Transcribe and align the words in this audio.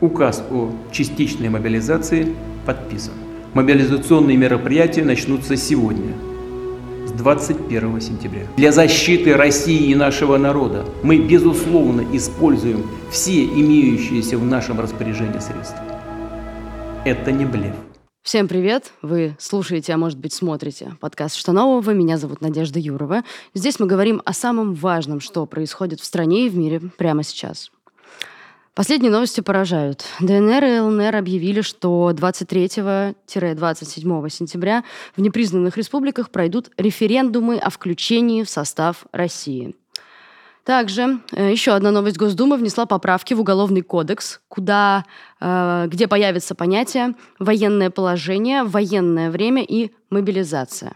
Указ 0.00 0.42
о 0.50 0.70
частичной 0.90 1.50
мобилизации 1.50 2.34
подписан. 2.64 3.12
Мобилизационные 3.52 4.38
мероприятия 4.38 5.04
начнутся 5.04 5.56
сегодня, 5.56 6.14
с 7.06 7.12
21 7.12 8.00
сентября. 8.00 8.46
Для 8.56 8.72
защиты 8.72 9.36
России 9.36 9.90
и 9.90 9.94
нашего 9.94 10.38
народа 10.38 10.86
мы, 11.02 11.18
безусловно, 11.18 12.02
используем 12.16 12.86
все 13.10 13.44
имеющиеся 13.44 14.38
в 14.38 14.44
нашем 14.44 14.80
распоряжении 14.80 15.38
средства. 15.38 15.84
Это 17.04 17.30
не 17.30 17.44
блеф. 17.44 17.74
Всем 18.22 18.48
привет! 18.48 18.92
Вы 19.02 19.36
слушаете, 19.38 19.92
а 19.92 19.98
может 19.98 20.18
быть 20.18 20.32
смотрите 20.32 20.92
подкаст 21.00 21.36
«Что 21.36 21.52
нового?». 21.52 21.90
Меня 21.90 22.16
зовут 22.16 22.40
Надежда 22.40 22.78
Юрова. 22.78 23.22
Здесь 23.54 23.78
мы 23.78 23.86
говорим 23.86 24.22
о 24.24 24.32
самом 24.32 24.72
важном, 24.72 25.20
что 25.20 25.44
происходит 25.44 26.00
в 26.00 26.04
стране 26.04 26.46
и 26.46 26.48
в 26.48 26.56
мире 26.56 26.80
прямо 26.96 27.22
сейчас. 27.22 27.70
Последние 28.80 29.12
новости 29.12 29.42
поражают. 29.42 30.06
ДНР 30.20 30.64
и 30.64 30.80
ЛНР 30.80 31.16
объявили, 31.16 31.60
что 31.60 32.12
23-27 32.12 34.30
сентября 34.30 34.84
в 35.14 35.20
непризнанных 35.20 35.76
республиках 35.76 36.30
пройдут 36.30 36.70
референдумы 36.78 37.58
о 37.58 37.68
включении 37.68 38.42
в 38.42 38.48
состав 38.48 39.04
России. 39.12 39.76
Также 40.64 41.20
э, 41.32 41.52
еще 41.52 41.72
одна 41.72 41.90
новость 41.90 42.16
Госдумы 42.16 42.56
внесла 42.56 42.86
поправки 42.86 43.34
в 43.34 43.40
Уголовный 43.40 43.82
кодекс, 43.82 44.40
куда, 44.48 45.04
э, 45.42 45.84
где 45.88 46.08
появится 46.08 46.54
понятие 46.54 47.16
«военное 47.38 47.90
положение», 47.90 48.64
«военное 48.64 49.30
время» 49.30 49.62
и 49.62 49.90
«мобилизация». 50.08 50.94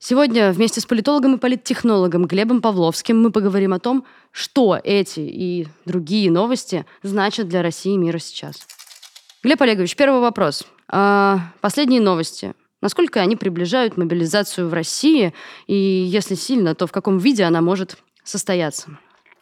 Сегодня 0.00 0.52
вместе 0.52 0.80
с 0.80 0.86
политологом 0.86 1.34
и 1.34 1.38
политтехнологом 1.38 2.26
Глебом 2.26 2.62
Павловским 2.62 3.20
мы 3.20 3.32
поговорим 3.32 3.72
о 3.72 3.80
том, 3.80 4.06
что 4.30 4.78
эти 4.84 5.18
и 5.18 5.66
другие 5.86 6.30
новости 6.30 6.86
значат 7.02 7.48
для 7.48 7.62
России 7.62 7.94
и 7.94 7.98
мира 7.98 8.18
сейчас. 8.18 8.68
Глеб 9.42 9.60
Олегович, 9.60 9.96
первый 9.96 10.20
вопрос. 10.20 10.64
А, 10.88 11.40
последние 11.60 12.00
новости. 12.00 12.54
Насколько 12.80 13.20
они 13.20 13.34
приближают 13.34 13.96
мобилизацию 13.96 14.68
в 14.68 14.72
России? 14.72 15.34
И 15.66 15.74
если 15.74 16.36
сильно, 16.36 16.76
то 16.76 16.86
в 16.86 16.92
каком 16.92 17.18
виде 17.18 17.42
она 17.42 17.60
может 17.60 17.98
состояться? 18.22 18.90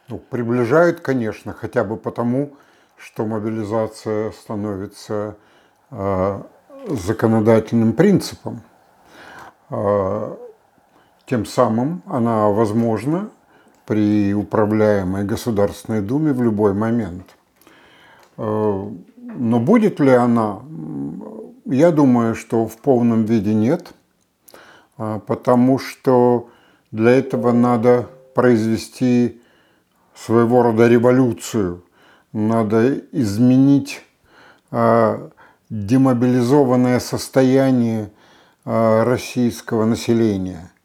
Ну, 0.09 0.19
приближают, 0.19 1.01
конечно, 1.01 1.53
хотя 1.53 1.85
бы 1.85 1.99
потому, 1.99 2.57
что 2.97 3.27
мобилизация 3.27 4.31
становится 4.31 5.37
э, 5.91 6.43
законодательным 6.89 7.93
принципом. 7.93 8.63
Э, 9.69 10.35
тем 11.27 11.45
самым 11.45 12.03
она 12.07 12.49
возможна 12.49 13.31
при 13.85 14.33
управляемой 14.35 15.25
Государственной 15.25 16.01
Думе 16.01 16.33
в 16.33 16.43
любой 16.43 16.73
момент. 16.73 17.37
Э, 18.39 18.91
но 19.19 19.61
будет 19.61 20.01
ли 20.01 20.11
она? 20.11 20.61
Я 21.65 21.91
думаю, 21.91 22.35
что 22.35 22.67
в 22.67 22.77
полном 22.77 23.25
виде 23.25 23.55
нет, 23.55 23.93
э, 24.99 25.21
потому 25.27 25.79
что 25.79 26.49
для 26.93 27.13
этого 27.13 27.53
надо 27.53 28.09
произвести 28.35 29.41
своего 30.15 30.63
рода 30.63 30.87
революцию, 30.87 31.83
надо 32.33 32.99
изменить 33.13 34.03
э, 34.71 35.29
демобилизованное 35.71 37.01
состояние 37.01 38.11
российского 38.65 39.85
населения– 39.85 40.73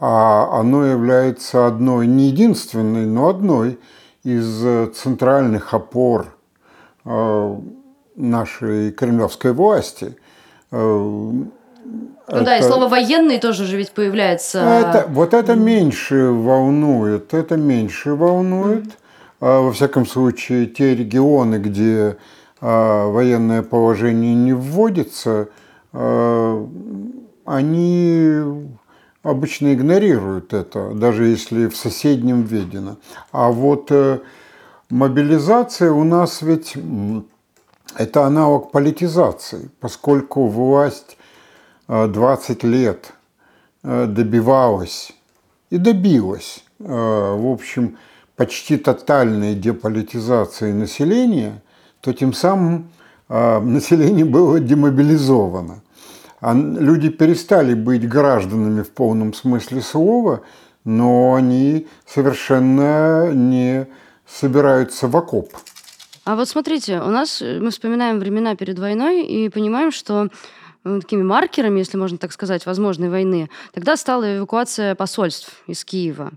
оно 0.00 0.86
является 0.86 1.66
одной, 1.66 2.06
не 2.06 2.28
единственной, 2.28 3.04
но 3.04 3.28
одной 3.28 3.78
из 4.24 4.64
э, 4.64 4.86
центральных 4.94 5.74
опор 5.74 6.34
э, 7.04 7.56
нашей 8.16 8.92
кремлевской 8.92 9.52
власти. 9.52 10.16
Э, 10.70 10.76
ну 10.76 11.50
это, 12.26 12.44
да, 12.44 12.56
и 12.56 12.62
слово 12.62 12.88
военный 12.88 13.38
тоже 13.38 13.66
же 13.66 13.76
ведь 13.76 13.90
появляется. 13.90 14.60
Это, 14.60 15.06
вот 15.08 15.34
это 15.34 15.54
меньше 15.54 16.30
волнует, 16.30 17.34
это 17.34 17.56
меньше 17.56 18.14
волнует. 18.14 18.84
Mm-hmm. 18.84 19.64
Во 19.64 19.72
всяком 19.72 20.06
случае, 20.06 20.66
те 20.66 20.94
регионы, 20.94 21.56
где 21.56 22.18
военное 22.60 23.62
положение 23.62 24.34
не 24.34 24.52
вводится, 24.52 25.48
они 25.92 26.60
обычно 29.22 29.74
игнорируют 29.74 30.52
это, 30.52 30.92
даже 30.94 31.26
если 31.26 31.66
в 31.66 31.76
соседнем 31.76 32.42
введено. 32.42 32.96
А 33.32 33.50
вот 33.50 33.90
э, 33.90 34.20
мобилизация 34.88 35.92
у 35.92 36.04
нас 36.04 36.42
ведь 36.42 36.74
это 37.96 38.24
аналог 38.24 38.70
политизации, 38.70 39.70
поскольку 39.80 40.46
власть 40.46 41.18
20 41.88 42.64
э, 42.64 42.66
лет 42.66 43.12
э, 43.82 44.06
добивалась 44.06 45.12
и 45.70 45.78
добилась, 45.78 46.64
в 46.78 47.52
общем, 47.52 47.98
почти 48.34 48.78
тотальной 48.78 49.54
деполитизации 49.54 50.72
населения, 50.72 51.62
то 52.00 52.14
тем 52.14 52.32
самым 52.32 52.90
население 53.28 54.24
было 54.24 54.58
демобилизовано 54.58 55.82
люди 56.42 57.10
перестали 57.10 57.74
быть 57.74 58.08
гражданами 58.08 58.82
в 58.82 58.90
полном 58.90 59.34
смысле 59.34 59.82
слова, 59.82 60.42
но 60.84 61.34
они 61.34 61.86
совершенно 62.06 63.30
не 63.32 63.86
собираются 64.26 65.08
в 65.08 65.16
окоп. 65.16 65.50
А 66.24 66.36
вот 66.36 66.48
смотрите, 66.48 67.00
у 67.00 67.08
нас 67.08 67.42
э, 67.42 67.58
мы 67.60 67.70
вспоминаем 67.70 68.18
времена 68.18 68.54
перед 68.54 68.78
войной 68.78 69.24
и 69.26 69.48
понимаем, 69.48 69.90
что 69.90 70.28
э, 70.84 71.00
такими 71.00 71.22
маркерами, 71.22 71.78
если 71.78 71.96
можно 71.96 72.18
так 72.18 72.32
сказать, 72.32 72.66
возможной 72.66 73.08
войны, 73.08 73.50
тогда 73.72 73.96
стала 73.96 74.38
эвакуация 74.38 74.94
посольств 74.94 75.62
из 75.66 75.84
Киева. 75.84 76.32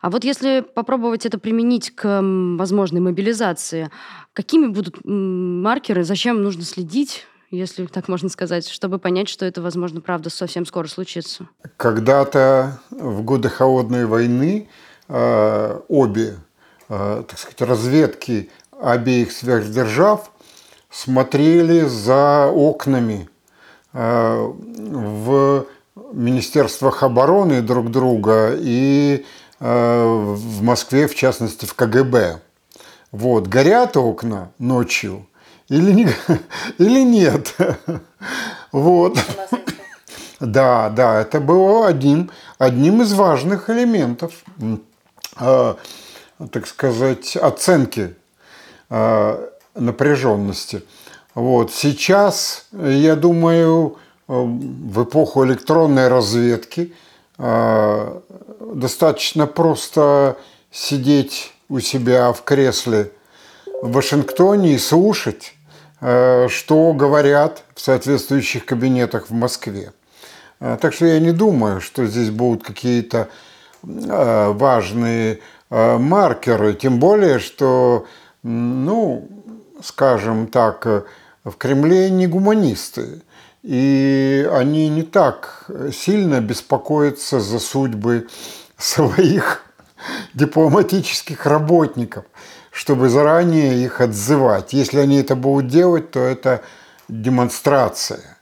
А 0.00 0.10
вот 0.10 0.24
если 0.24 0.60
попробовать 0.60 1.26
это 1.26 1.38
применить 1.38 1.90
к 1.94 2.20
возможной 2.22 3.00
мобилизации, 3.00 3.90
какими 4.32 4.68
будут 4.68 5.00
маркеры, 5.04 6.04
зачем 6.04 6.42
нужно 6.42 6.62
следить, 6.62 7.26
если 7.50 7.86
так 7.86 8.08
можно 8.08 8.28
сказать, 8.28 8.68
чтобы 8.68 8.98
понять, 8.98 9.28
что 9.28 9.44
это, 9.44 9.60
возможно, 9.62 10.00
правда 10.00 10.30
совсем 10.30 10.66
скоро 10.66 10.86
случится? 10.86 11.48
Когда-то 11.76 12.80
в 12.90 13.22
годы 13.22 13.48
холодной 13.48 14.06
войны 14.06 14.68
э, 15.08 15.80
обе, 15.88 16.36
э, 16.88 17.24
так 17.28 17.38
сказать, 17.38 17.62
разведки 17.62 18.50
обеих 18.80 19.32
сверхдержав 19.32 20.30
смотрели 20.90 21.82
за 21.82 22.50
окнами 22.52 23.28
э, 23.92 24.52
в 24.76 25.66
министерствах 26.12 27.02
обороны 27.02 27.62
друг 27.62 27.90
друга 27.90 28.54
и 28.56 29.24
в 29.60 30.62
Москве, 30.62 31.06
в 31.06 31.14
частности, 31.14 31.64
в 31.64 31.74
КГБ. 31.74 32.40
Вот, 33.12 33.46
горят 33.46 33.96
окна 33.96 34.50
ночью– 34.58 35.26
или, 35.68 35.92
не, 35.92 36.08
или 36.78 37.02
нет. 37.02 37.54
Вот. 38.72 39.16
Да, 40.40 40.90
да, 40.90 41.20
это 41.20 41.38
было 41.38 41.86
одним, 41.86 42.28
одним 42.58 43.02
из 43.02 43.12
важных 43.12 43.70
элементов, 43.70 44.32
э, 45.38 45.74
так 46.50 46.66
сказать, 46.66 47.36
оценки 47.36 48.16
э, 48.90 49.48
напряженности. 49.76 50.82
Вот. 51.36 51.72
Сейчас, 51.72 52.66
я 52.72 53.14
думаю, 53.14 53.96
в 54.26 55.04
эпоху 55.04 55.44
электронной 55.44 56.08
разведки 56.08 56.94
э, 57.38 58.20
достаточно 58.74 59.46
просто 59.46 60.36
сидеть 60.70 61.52
у 61.68 61.80
себя 61.80 62.32
в 62.32 62.42
кресле 62.42 63.12
в 63.84 63.92
Вашингтоне 63.92 64.74
и 64.74 64.78
слушать 64.78 65.54
Э, 66.06 66.48
что 66.50 66.92
говорят 66.92 67.62
в 67.74 67.80
соответствующих 67.80 68.66
кабинетах 68.66 69.30
в 69.30 69.32
Москве. 69.32 69.94
Э, 70.60 70.76
так 70.78 70.92
что 70.92 71.06
я 71.06 71.18
не 71.18 71.32
думаю, 71.32 71.80
что 71.80 72.04
здесь 72.04 72.28
будут 72.28 72.62
какие-то 72.62 73.28
э, 73.82 74.52
важные 74.52 75.40
маркеры, 75.70 76.74
тем 76.74 77.00
более, 77.00 77.40
что, 77.40 78.06
ну, 78.42 79.26
скажем 79.82 80.46
так, 80.46 80.86
в 81.42 81.52
Кремле 81.56 82.10
не 82.10 82.28
гуманисты, 82.28 83.22
и 83.62 84.48
они 84.52 84.88
не 84.88 85.02
так 85.02 85.68
сильно 85.92 86.40
беспокоятся 86.40 87.40
за 87.40 87.58
судьбы 87.58 88.28
своих 88.78 89.64
дипломатических 90.34 91.46
работников 91.46 92.26
чтобы 92.74 93.08
заранее 93.08 93.84
их 93.84 94.00
отзывать. 94.00 94.72
Если 94.72 94.98
они 94.98 95.18
это 95.18 95.36
будут 95.36 95.68
делать, 95.68 96.10
то 96.10 96.18
это 96.18 96.60
демонстрация 97.08 98.36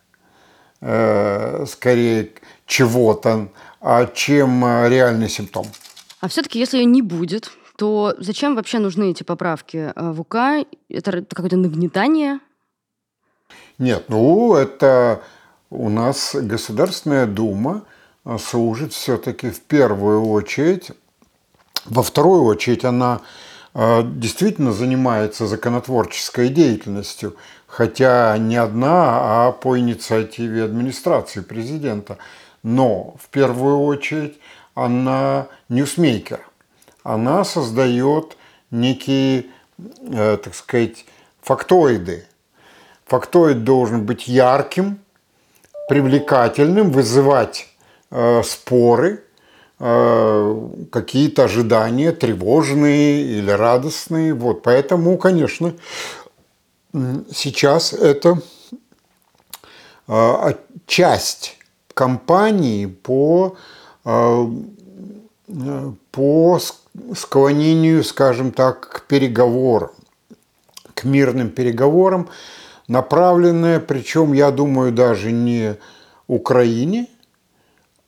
э, 0.81 1.67
скорее 1.69 2.31
чего-то, 2.67 3.49
а 3.82 4.06
чем 4.06 4.64
реальный 4.88 5.29
симптом. 5.29 5.67
А 6.20 6.29
все-таки, 6.29 6.58
если 6.58 6.79
ее 6.79 6.87
не 6.87 7.02
будет, 7.02 7.50
то 7.76 8.14
зачем 8.19 8.55
вообще 8.55 8.79
нужны 8.79 9.11
эти 9.11 9.23
поправки 9.23 9.93
в 9.96 10.23
УК? 10.23 10.64
Это 10.88 11.23
какое-то 11.29 11.58
нагнетание? 11.58 12.40
Нет, 13.76 14.06
ну 14.08 14.55
это 14.55 15.20
у 15.69 15.90
нас 15.90 16.34
Государственная 16.34 17.26
Дума 17.26 17.82
служит 18.38 18.94
все-таки 18.94 19.50
в 19.50 19.61
первую 19.61 20.25
очередь. 20.25 20.93
Во 21.84 22.02
вторую 22.02 22.44
очередь 22.44 22.84
она 22.84 23.20
действительно 23.74 24.72
занимается 24.72 25.46
законотворческой 25.46 26.50
деятельностью, 26.50 27.36
хотя 27.66 28.36
не 28.38 28.56
одна, 28.56 29.46
а 29.46 29.52
по 29.52 29.78
инициативе 29.78 30.64
администрации 30.64 31.40
президента. 31.40 32.19
Но 32.62 33.14
в 33.19 33.28
первую 33.28 33.80
очередь 33.80 34.38
она 34.74 35.46
ньюсмейкер. 35.69 36.40
Она 37.02 37.44
создает 37.44 38.36
некие, 38.70 39.46
э, 39.78 40.36
так 40.42 40.54
сказать, 40.54 41.04
фактоиды. 41.40 42.26
Фактоид 43.06 43.64
должен 43.64 44.06
быть 44.06 44.28
ярким, 44.28 45.00
привлекательным, 45.88 46.90
вызывать 46.90 47.69
э, 48.10 48.42
споры, 48.44 49.24
какие-то 49.82 51.44
ожидания 51.44 52.12
тревожные 52.12 53.23
или 53.23 53.50
радостные. 53.50 54.32
Вот, 54.32 54.62
поэтому, 54.62 55.19
конечно, 55.19 55.75
сейчас 57.34 57.93
это 57.93 58.40
э, 60.06 60.55
часть 60.87 61.58
кампании 61.94 62.87
по, 62.87 63.56
э, 64.05 64.46
по 66.12 66.61
склонению, 67.17 68.05
скажем 68.05 68.52
так, 68.52 68.88
к 68.88 69.06
переговорам, 69.08 69.90
к 70.94 71.02
мирным 71.02 71.50
переговорам, 71.50 72.29
направленная, 72.87 73.81
причем, 73.81 74.32
я 74.32 74.52
думаю, 74.52 74.93
даже 74.93 75.32
не 75.32 75.76
Украине, 76.29 77.08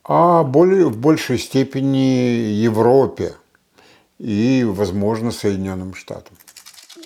а 0.07 0.43
более, 0.43 0.85
в 0.85 0.97
большей 0.97 1.37
степени 1.37 2.53
Европе 2.53 3.33
и, 4.19 4.63
возможно, 4.63 5.31
Соединенным 5.31 5.93
Штатам. 5.95 6.37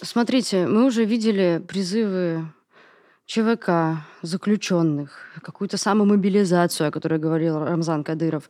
Смотрите, 0.01 0.67
мы 0.67 0.85
уже 0.85 1.05
видели 1.05 1.61
призывы 1.65 2.45
ЧВК, 3.25 4.01
заключенных, 4.21 5.17
какую-то 5.41 5.77
самомобилизацию, 5.77 6.87
о 6.87 6.91
которой 6.91 7.19
говорил 7.19 7.59
Рамзан 7.59 8.03
Кадыров. 8.03 8.49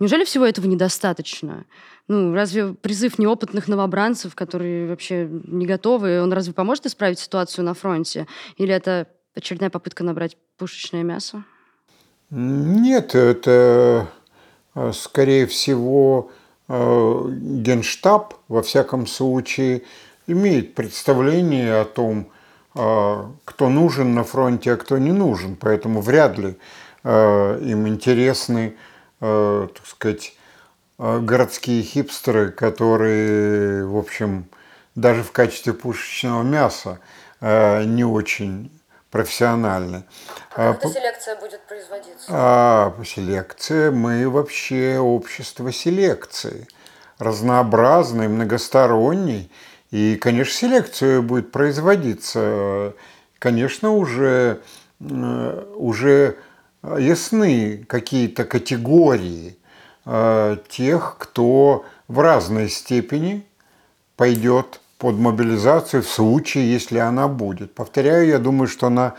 Неужели 0.00 0.24
всего 0.24 0.44
этого 0.44 0.66
недостаточно? 0.66 1.64
Ну, 2.08 2.34
разве 2.34 2.74
призыв 2.74 3.18
неопытных 3.18 3.68
новобранцев, 3.68 4.34
которые 4.34 4.88
вообще 4.88 5.28
не 5.30 5.66
готовы, 5.66 6.20
он 6.20 6.32
разве 6.32 6.52
поможет 6.52 6.86
исправить 6.86 7.20
ситуацию 7.20 7.64
на 7.64 7.74
фронте? 7.74 8.26
Или 8.56 8.74
это 8.74 9.08
очередная 9.34 9.70
попытка 9.70 10.02
набрать 10.02 10.36
пушечное 10.58 11.02
мясо? 11.02 11.44
Нет, 12.36 13.14
это, 13.14 14.08
э, 14.74 14.90
скорее 14.92 15.46
всего, 15.46 16.32
э, 16.68 17.24
Генштаб, 17.28 18.34
во 18.48 18.60
всяком 18.64 19.06
случае, 19.06 19.82
имеет 20.26 20.74
представление 20.74 21.82
о 21.82 21.84
том, 21.84 22.26
э, 22.74 23.24
кто 23.44 23.68
нужен 23.68 24.16
на 24.16 24.24
фронте, 24.24 24.72
а 24.72 24.76
кто 24.76 24.98
не 24.98 25.12
нужен. 25.12 25.54
Поэтому 25.54 26.00
вряд 26.00 26.36
ли 26.38 26.56
им 27.04 27.86
интересны 27.86 28.76
так 29.20 29.86
сказать, 29.86 30.34
городские 30.98 31.82
хипстеры, 31.82 32.50
которые, 32.50 33.86
в 33.86 33.96
общем, 33.98 34.46
даже 34.94 35.22
в 35.22 35.30
качестве 35.30 35.74
пушечного 35.74 36.42
мяса 36.42 36.98
не 37.42 38.04
очень 38.04 38.70
профессиональны. 39.14 40.02
А 40.56 40.72
как 40.72 40.86
эта 40.86 40.92
селекция 40.92 41.36
будет 41.36 41.60
производиться? 41.68 42.26
А, 42.28 42.92
селекция, 43.06 43.92
мы 43.92 44.28
вообще 44.28 44.98
общество 44.98 45.70
селекции, 45.70 46.66
разнообразный, 47.20 48.26
многосторонний, 48.26 49.52
и, 49.92 50.16
конечно, 50.16 50.52
селекция 50.52 51.20
будет 51.20 51.52
производиться, 51.52 52.94
конечно, 53.38 53.92
уже, 53.92 54.62
уже 54.98 56.36
ясны 56.82 57.84
какие-то 57.86 58.44
категории 58.44 59.56
э, 60.06 60.56
тех, 60.68 61.18
кто 61.20 61.84
в 62.08 62.18
разной 62.18 62.68
степени 62.68 63.46
пойдет 64.16 64.80
под 65.04 65.18
мобилизацию 65.18 66.02
в 66.02 66.08
случае, 66.08 66.72
если 66.72 66.98
она 66.98 67.28
будет. 67.28 67.74
Повторяю, 67.74 68.26
я 68.26 68.38
думаю, 68.38 68.68
что 68.68 68.86
она 68.86 69.12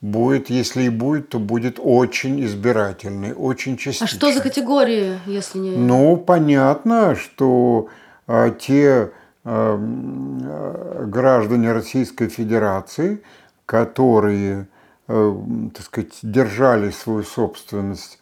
будет, 0.00 0.50
если 0.50 0.82
и 0.82 0.88
будет, 0.88 1.30
то 1.30 1.38
будет 1.38 1.78
очень 1.78 2.44
избирательной, 2.44 3.32
очень 3.32 3.76
частичной. 3.76 4.06
А 4.06 4.08
что 4.08 4.32
за 4.32 4.42
категории, 4.42 5.18
если 5.26 5.58
не... 5.58 5.70
Ну, 5.76 6.16
понятно, 6.16 7.14
что 7.14 7.88
э, 8.26 8.52
те 8.60 9.10
э, 9.44 11.04
граждане 11.06 11.72
Российской 11.72 12.28
Федерации, 12.28 13.22
которые 13.66 14.66
Э, 15.12 15.34
так 15.74 15.86
сказать, 15.86 16.18
держали 16.22 16.90
свою 16.90 17.24
собственность 17.24 18.20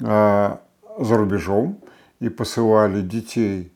э, 0.00 0.56
за 0.98 1.16
рубежом 1.16 1.78
и 2.20 2.28
посылали 2.28 3.00
детей 3.00 3.72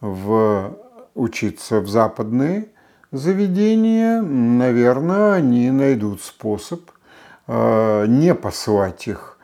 в, 0.00 0.76
учиться 1.14 1.80
в 1.80 1.88
западные 1.88 2.68
заведения, 3.10 4.22
наверное, 4.22 5.34
они 5.34 5.70
найдут 5.70 6.22
способ 6.22 6.90
э, 7.46 8.06
не 8.06 8.34
посылать 8.34 9.06
их 9.06 9.38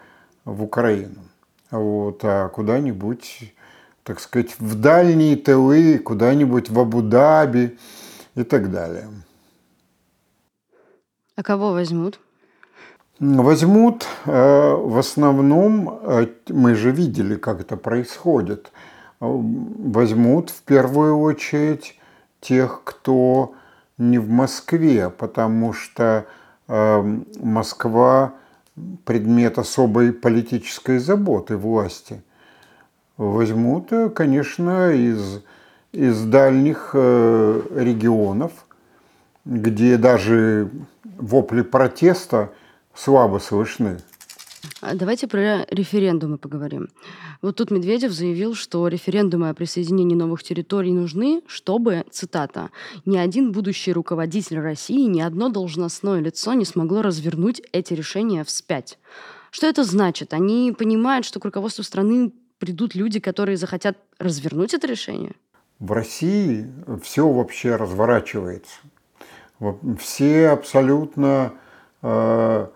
в 0.44 0.62
Украину, 0.62 1.25
вот, 1.70 2.20
а 2.23 2.49
куда-нибудь, 2.49 3.55
так 4.03 4.20
сказать, 4.20 4.59
в 4.59 4.81
дальние 4.81 5.37
тылы, 5.37 5.99
куда-нибудь 5.99 6.70
в 6.70 6.81
Абу-Даби 6.81 7.79
и 8.35 8.43
так 8.44 8.71
далее. 8.71 9.09
А 11.37 11.43
кого 11.43 11.73
возьмут? 11.73 12.19
Возьмут 13.21 14.06
э, 14.26 14.75
в 14.75 14.97
основном, 14.97 16.00
э, 16.03 16.29
мы 16.49 16.75
же 16.75 16.93
видели, 16.93 17.35
как 17.35 17.61
это 17.61 17.76
происходит, 17.76 18.71
возьмут 19.20 20.50
в 20.50 20.62
первую 20.62 21.19
очередь 21.19 21.99
тех, 22.41 22.82
кто 22.85 23.55
не 23.97 24.19
в 24.19 24.29
Москве, 24.29 25.11
потому 25.11 25.73
что 25.73 26.26
э, 26.69 27.19
Москва 27.41 28.35
предмет 29.04 29.59
особой 29.59 30.12
политической 30.12 30.99
заботы 30.99 31.57
власти. 31.57 32.23
Возьмут, 33.16 33.90
конечно, 34.14 34.93
из, 34.93 35.43
из 35.90 36.25
дальних 36.25 36.90
регионов, 36.95 38.52
где 39.45 39.97
даже 39.97 40.71
вопли 41.16 41.62
протеста– 41.62 42.50
слабо 42.99 43.38
слышны. 43.38 43.99
А 44.80 44.94
давайте 44.94 45.26
про 45.26 45.64
референдумы 45.70 46.38
поговорим. 46.38 46.88
Вот 47.42 47.56
тут 47.56 47.70
Медведев 47.73 48.12
заявил, 48.12 48.54
что 48.54 48.87
референдумы 48.87 49.49
о 49.49 49.54
присоединении 49.54 50.14
новых 50.14 50.44
территорий 50.44 50.92
нужны, 50.92 51.42
чтобы, 51.49 52.04
цитата, 52.11 52.70
«ни 53.04 53.16
один 53.16 53.50
будущий 53.50 53.92
руководитель 53.92 54.61
России, 54.61 55.06
ни 55.06 55.20
одно 55.20 55.49
должностное 55.49 56.20
лицо 56.20 56.54
не 56.54 56.64
смогло 56.64 57.02
развернуть 57.02 57.61
эти 57.73 57.94
решения 57.94 58.44
вспять». 58.44 58.99
Что 59.50 59.66
это 59.66 59.82
значит? 59.82 60.32
Они 60.32 60.73
понимают, 60.76 61.26
что 61.26 61.40
к 61.40 61.44
руководству 61.44 61.82
страны 61.82 62.32
придут 62.58 62.94
люди, 62.94 63.18
которые 63.18 63.56
захотят 63.56 63.99
развернуть 64.18 64.75
это 64.75 64.87
решение? 64.87 65.32
В 65.78 65.92
России 65.92 66.70
все 67.02 67.28
вообще 67.28 67.76
разворачивается. 67.76 68.76
Все 69.99 70.49
абсолютно 70.49 71.52
э, 72.02 72.66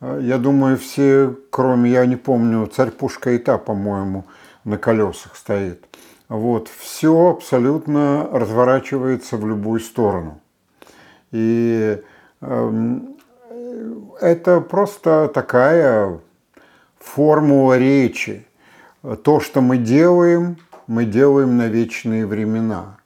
я 0.00 0.38
думаю, 0.38 0.76
все, 0.76 1.34
кроме, 1.50 1.90
я 1.90 2.06
не 2.06 2.16
помню, 2.16 2.66
царь 2.66 2.90
Пушка 2.90 3.30
и 3.30 3.38
та, 3.38 3.58
по-моему, 3.58 4.24
на 4.64 4.78
колесах 4.78 5.36
стоит. 5.36 5.84
Вот, 6.28 6.68
все 6.68 7.30
абсолютно 7.30 8.28
разворачивается 8.30 9.36
в 9.36 9.46
любую 9.46 9.80
сторону. 9.80 10.40
И 11.32 12.00
э, 12.40 13.00
это 14.20 14.60
просто 14.60 15.30
такая 15.32 16.20
формула 16.98 17.78
речи. 17.78 18.46
То, 19.24 19.40
что 19.40 19.60
мы 19.62 19.78
делаем, 19.78 20.58
мы 20.86 21.04
делаем 21.06 21.56
на 21.56 21.68
вечные 21.68 22.26
времена. 22.26 22.98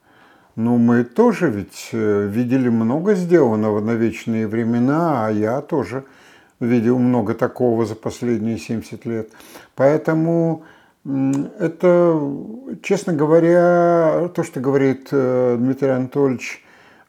Но 0.55 0.77
мы 0.77 1.03
тоже 1.03 1.49
ведь 1.49 1.89
э, 1.93 2.27
видели 2.27 2.69
много 2.69 3.15
сделанного 3.15 3.79
на 3.79 3.91
вечные 3.91 4.47
времена, 4.47 5.25
а 5.25 5.31
я 5.31 5.61
тоже 5.61 6.03
видел 6.63 6.99
много 6.99 7.33
такого 7.33 7.85
за 7.85 7.95
последние 7.95 8.57
70 8.57 9.05
лет. 9.05 9.29
Поэтому 9.75 10.63
Это, 11.05 12.17
честно 12.81 13.11
говоря, 13.11 14.29
то, 14.33 14.43
что 14.43 14.61
говорит 14.61 15.09
э, 15.11 15.57
Дмитрий 15.59 15.89
Анатольевич, 15.89 16.63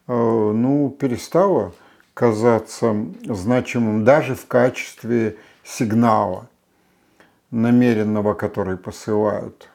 э, 0.07 0.11
ну, 0.13 0.89
перестало 0.89 1.73
казаться 2.13 2.93
значимым 3.23 4.03
даже 4.03 4.35
в 4.35 4.47
качестве 4.47 5.37
сигнала 5.63 6.49
намеренного, 7.51 8.33
который 8.33 8.75
посылают. 8.75 9.69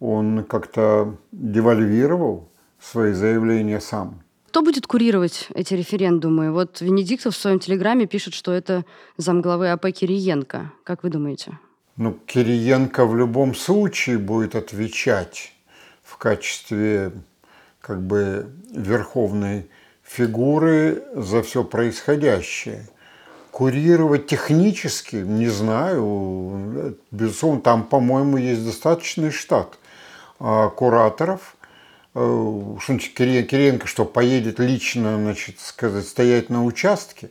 Он 0.00 0.42
как-то 0.42 1.14
девальвировал 1.30 2.48
свои 2.80 3.12
заявления 3.12 3.80
сам. 3.80 4.22
Кто 4.56 4.62
будет 4.62 4.86
курировать 4.86 5.48
эти 5.54 5.74
референдумы? 5.74 6.50
Вот 6.50 6.80
Венедиктов 6.80 7.34
в 7.34 7.38
своем 7.38 7.58
телеграме 7.58 8.06
пишет, 8.06 8.32
что 8.32 8.52
это 8.52 8.86
замглавы 9.18 9.68
АП 9.68 9.92
Кириенко. 9.92 10.72
Как 10.82 11.02
вы 11.02 11.10
думаете? 11.10 11.58
Ну, 11.98 12.14
Кириенко 12.24 13.04
в 13.04 13.14
любом 13.14 13.54
случае 13.54 14.16
будет 14.16 14.54
отвечать 14.54 15.52
в 16.02 16.16
качестве 16.16 17.12
как 17.82 18.00
бы 18.00 18.46
верховной 18.70 19.68
фигуры 20.02 21.04
за 21.14 21.42
все 21.42 21.62
происходящее. 21.62 22.88
Курировать 23.50 24.26
технически, 24.26 25.16
не 25.16 25.48
знаю, 25.48 26.96
безусловно, 27.10 27.60
там, 27.60 27.84
по-моему, 27.84 28.38
есть 28.38 28.64
достаточный 28.64 29.30
штат 29.30 29.78
а, 30.40 30.70
кураторов. 30.70 31.55
Э, 32.16 32.76
что 32.80 32.98
Кириенко 32.98 33.86
что, 33.86 34.04
поедет 34.04 34.58
лично, 34.58 35.16
значит, 35.18 35.60
сказать, 35.60 36.06
стоять 36.06 36.50
на 36.50 36.64
участке? 36.64 37.30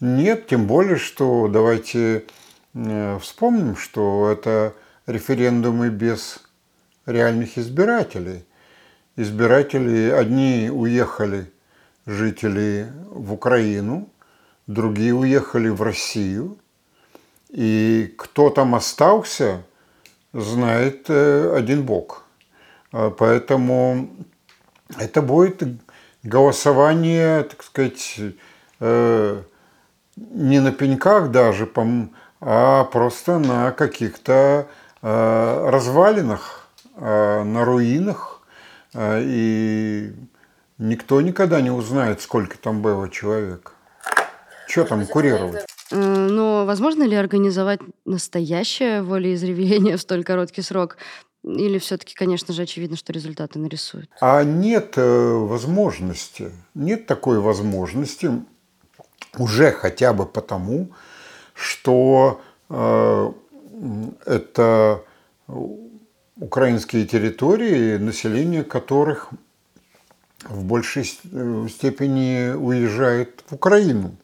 Нет, 0.00 0.46
тем 0.48 0.66
более, 0.66 0.96
что 0.96 1.48
давайте 1.48 2.24
Э, 2.74 3.18
вспомним, 3.20 3.76
что 3.76 4.30
это 4.30 4.74
референдумы 5.06 5.90
без 5.90 6.40
реальных 7.06 7.58
избирателей. 7.58 8.44
Избиратели, 9.16 10.10
одни 10.10 10.70
уехали, 10.72 11.50
жители, 12.06 12.90
в 13.10 13.34
Украину, 13.34 14.08
другие 14.66 15.14
уехали 15.14 15.68
в 15.68 15.82
Россию. 15.82 16.56
И 17.50 18.14
кто 18.16 18.48
там 18.48 18.74
остался, 18.74 19.64
знает 20.32 21.04
э, 21.08 21.54
один 21.54 21.84
Бог. 21.84 22.21
А 22.92 23.10
поэтому 23.10 24.10
это 24.98 25.22
будет 25.22 25.62
голосование, 26.22 27.42
так 27.44 27.62
сказать, 27.62 28.20
э, 28.80 29.42
не 30.16 30.60
на 30.60 30.72
пеньках 30.72 31.30
даже, 31.30 31.68
а 32.40 32.84
просто 32.84 33.38
на 33.38 33.72
каких-то 33.72 34.68
э, 35.00 35.68
развалинах, 35.70 36.68
э, 36.96 37.42
на 37.42 37.64
руинах. 37.64 38.40
И 38.94 40.12
никто 40.76 41.22
никогда 41.22 41.62
не 41.62 41.70
узнает, 41.70 42.20
сколько 42.20 42.58
там 42.58 42.82
было 42.82 43.08
человек. 43.08 43.72
Что 44.68 44.84
там 44.84 45.06
курировать? 45.06 45.64
Но 45.90 46.66
возможно 46.66 47.04
ли 47.04 47.16
организовать 47.16 47.80
настоящее 48.04 49.02
волеизъявление 49.02 49.96
в 49.96 50.00
столь 50.02 50.24
короткий 50.24 50.60
срок? 50.60 50.98
Или 51.44 51.78
все-таки, 51.78 52.14
конечно 52.14 52.54
же, 52.54 52.62
очевидно, 52.62 52.96
что 52.96 53.12
результаты 53.12 53.58
нарисуют? 53.58 54.08
А 54.20 54.44
нет 54.44 54.94
возможности. 54.96 56.52
Нет 56.74 57.06
такой 57.06 57.40
возможности 57.40 58.30
уже 59.38 59.72
хотя 59.72 60.12
бы 60.12 60.26
потому, 60.26 60.90
что 61.54 62.40
э, 62.68 63.32
это 64.26 65.02
украинские 66.36 67.06
территории, 67.06 67.96
население 67.96 68.64
которых 68.64 69.30
в 70.44 70.64
большей 70.64 71.02
э, 71.02 71.66
степени 71.70 72.54
уезжает 72.54 73.44
в 73.48 73.54
Украину 73.54 74.16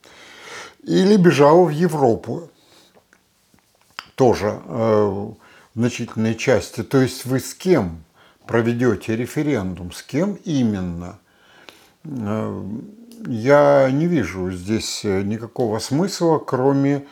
или 0.82 1.16
бежало 1.16 1.64
в 1.64 1.70
Европу 1.70 2.50
тоже 4.14 4.60
э, 4.64 5.28
значительной 5.78 6.34
части. 6.34 6.82
То 6.82 7.00
есть 7.00 7.24
вы 7.24 7.40
с 7.40 7.54
кем 7.54 8.04
проведете 8.46 9.16
референдум, 9.16 9.92
с 9.92 10.02
кем 10.02 10.34
именно? 10.44 11.18
Я 12.04 13.88
не 13.90 14.06
вижу 14.06 14.50
здесь 14.50 15.04
никакого 15.04 15.78
смысла, 15.78 16.38
кроме 16.38 17.06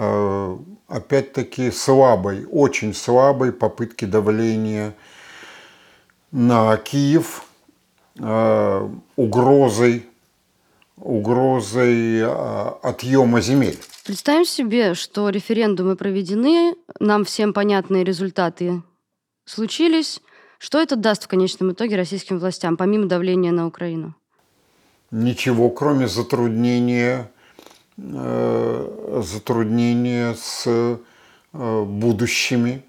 Э, 0.00 0.56
опять-таки 0.86 1.72
слабой, 1.72 2.46
очень 2.48 2.94
слабой 2.94 3.52
попытки 3.52 4.04
давления 4.04 4.94
на 6.30 6.76
Киев 6.76 7.42
э, 8.16 8.88
угрозой, 9.16 10.06
угрозой 10.96 12.20
э, 12.20 12.72
отъема 12.82 13.40
земель. 13.40 13.80
Представим 14.08 14.44
себе, 14.44 14.94
что 14.94 15.28
референдумы 15.28 15.94
проведены, 15.94 16.74
нам 16.98 17.24
всем 17.24 17.52
понятные 17.52 18.02
результаты 18.02 18.82
случились. 19.44 20.20
Что 20.58 20.80
это 20.80 20.96
даст 20.96 21.24
в 21.24 21.28
конечном 21.28 21.70
итоге 21.70 21.94
российским 21.94 22.40
властям, 22.40 22.76
помимо 22.76 23.06
давления 23.06 23.52
на 23.52 23.68
Украину? 23.68 24.16
Ничего, 25.12 25.70
кроме 25.70 26.08
затруднения 26.08 27.30
Э, 28.00 29.22
затруднения 29.24 30.34
с 30.34 30.62
э, 30.66 30.96
будущими 31.52 32.84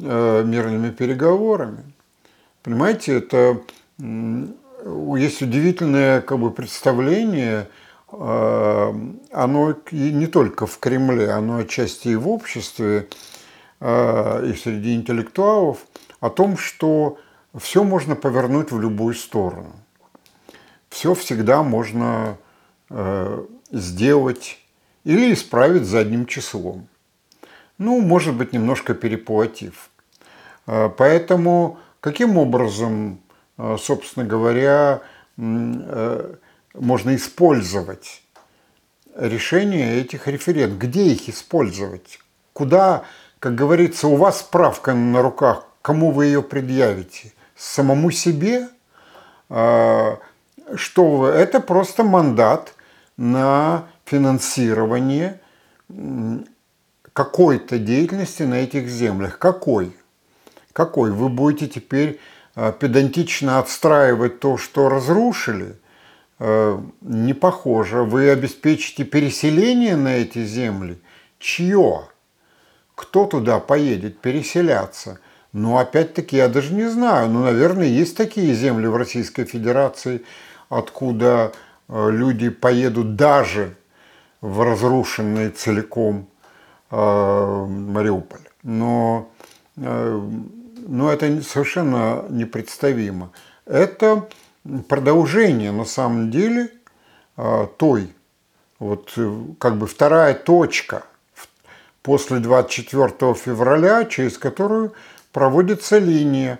э, 0.00 0.44
мирными 0.44 0.90
переговорами. 0.90 1.82
Понимаете, 2.62 3.16
это 3.16 3.60
есть 3.98 5.42
удивительное 5.42 6.20
как 6.20 6.38
бы, 6.38 6.52
представление, 6.52 7.66
оно 8.10 9.76
не 9.90 10.26
только 10.26 10.66
в 10.66 10.78
Кремле, 10.78 11.30
оно 11.30 11.58
отчасти 11.58 12.08
и 12.08 12.16
в 12.16 12.28
обществе, 12.28 13.08
и 13.80 14.54
среди 14.62 14.94
интеллектуалов, 14.94 15.78
о 16.20 16.30
том, 16.30 16.56
что 16.56 17.18
все 17.56 17.84
можно 17.84 18.16
повернуть 18.16 18.72
в 18.72 18.80
любую 18.80 19.14
сторону. 19.14 19.72
Все 20.88 21.14
всегда 21.14 21.62
можно 21.62 22.38
сделать 23.70 24.58
или 25.04 25.32
исправить 25.32 25.84
задним 25.84 26.26
числом. 26.26 26.88
Ну, 27.76 28.00
может 28.00 28.34
быть, 28.34 28.52
немножко 28.52 28.94
переплатив. 28.94 29.90
Поэтому 30.64 31.78
каким 32.00 32.38
образом, 32.38 33.20
собственно 33.78 34.24
говоря, 34.24 35.02
э, 35.36 36.34
можно 36.74 37.14
использовать 37.16 38.22
решения 39.16 39.96
этих 40.00 40.28
референдумов? 40.28 40.78
Где 40.82 41.08
их 41.08 41.28
использовать? 41.28 42.20
Куда, 42.52 43.04
как 43.38 43.54
говорится, 43.54 44.08
у 44.08 44.16
вас 44.16 44.40
справка 44.40 44.94
на 44.94 45.22
руках, 45.22 45.66
кому 45.82 46.10
вы 46.10 46.26
ее 46.26 46.42
предъявите? 46.42 47.32
Самому 47.56 48.10
себе? 48.10 48.68
А, 49.48 50.18
что 50.74 51.16
вы? 51.16 51.28
Это 51.28 51.60
просто 51.60 52.04
мандат– 52.04 52.74
на 53.18 53.88
финансирование 54.06 55.40
какой-то 57.12 57.78
деятельности 57.78 58.44
на 58.44 58.54
этих 58.54 58.88
землях. 58.88 59.38
Какой? 59.38 59.94
Какой? 60.72 61.10
Вы 61.10 61.28
будете 61.28 61.66
теперь 61.66 62.20
а, 62.54 62.70
педантично 62.70 63.58
отстраивать 63.58 64.38
то, 64.38 64.56
что 64.56 64.88
разрушили? 64.88 65.76
А, 66.38 66.82
не 67.00 67.34
похоже. 67.34 68.02
Вы 68.02 68.30
обеспечите 68.30 69.04
переселение 69.04 69.96
на 69.96 70.16
эти 70.16 70.44
земли? 70.44 70.98
Чье? 71.38 72.08
Кто 72.94 73.26
туда 73.26 73.60
поедет 73.60 74.18
переселяться? 74.18 75.20
Ну, 75.52 75.78
опять-таки, 75.78 76.36
я 76.36 76.48
даже 76.48 76.74
не 76.74 76.88
знаю. 76.88 77.30
Ну, 77.30 77.44
наверное, 77.44 77.86
есть 77.86 78.16
такие 78.16 78.54
земли 78.54 78.86
в 78.86 78.96
Российской 78.96 79.44
Федерации, 79.44 80.22
откуда 80.68 81.52
Э, 81.88 82.10
люди 82.10 82.50
поедут 82.50 83.16
даже 83.16 83.74
в 84.40 84.62
разрушенный 84.62 85.50
целиком 85.50 86.28
э, 86.90 87.66
Мариуполь. 87.68 88.40
Но, 88.62 89.30
э, 89.76 90.20
но 90.86 91.12
это 91.12 91.42
совершенно 91.42 92.24
непредставимо. 92.28 93.32
Это 93.64 94.28
продолжение 94.88 95.72
на 95.72 95.84
самом 95.84 96.30
деле 96.30 96.70
той, 97.76 98.12
вот 98.78 99.16
как 99.58 99.76
бы 99.76 99.86
вторая 99.86 100.34
точка 100.34 101.04
после 102.02 102.38
24 102.38 103.34
февраля, 103.34 104.04
через 104.04 104.38
которую 104.38 104.94
проводится 105.32 105.98
линия. 105.98 106.58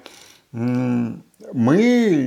Мы 0.52 2.26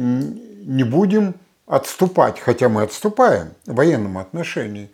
не 0.65 0.83
будем 0.83 1.35
отступать, 1.67 2.39
хотя 2.39 2.67
мы 2.67 2.83
отступаем 2.83 3.53
в 3.65 3.75
военном 3.75 4.17
отношении, 4.17 4.89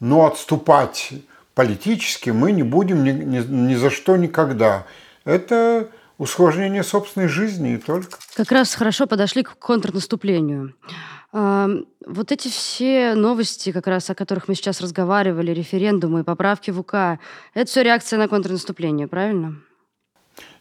но 0.00 0.26
отступать 0.26 1.12
политически 1.54 2.30
мы 2.30 2.52
не 2.52 2.62
будем 2.62 3.04
ни, 3.04 3.10
ни, 3.10 3.38
ни 3.38 3.74
за 3.74 3.90
что 3.90 4.16
никогда. 4.16 4.86
это 5.24 5.88
усложнение 6.22 6.84
собственной 6.84 7.26
жизни 7.26 7.74
и 7.74 7.78
только. 7.78 8.18
Как 8.36 8.52
раз 8.52 8.74
хорошо 8.74 9.06
подошли 9.06 9.42
к 9.42 9.56
контрнаступлению. 9.58 10.74
Вот 11.32 12.30
эти 12.30 12.48
все 12.48 13.14
новости, 13.14 13.72
как 13.72 13.86
раз 13.86 14.08
о 14.10 14.14
которых 14.14 14.48
мы 14.48 14.54
сейчас 14.54 14.80
разговаривали, 14.80 15.50
референдумы, 15.50 16.24
поправки 16.24 16.70
в 16.70 16.78
УК, 16.78 17.18
это 17.54 17.66
все 17.66 17.82
реакция 17.82 18.18
на 18.18 18.28
контрнаступление, 18.28 19.08
правильно? 19.08 19.56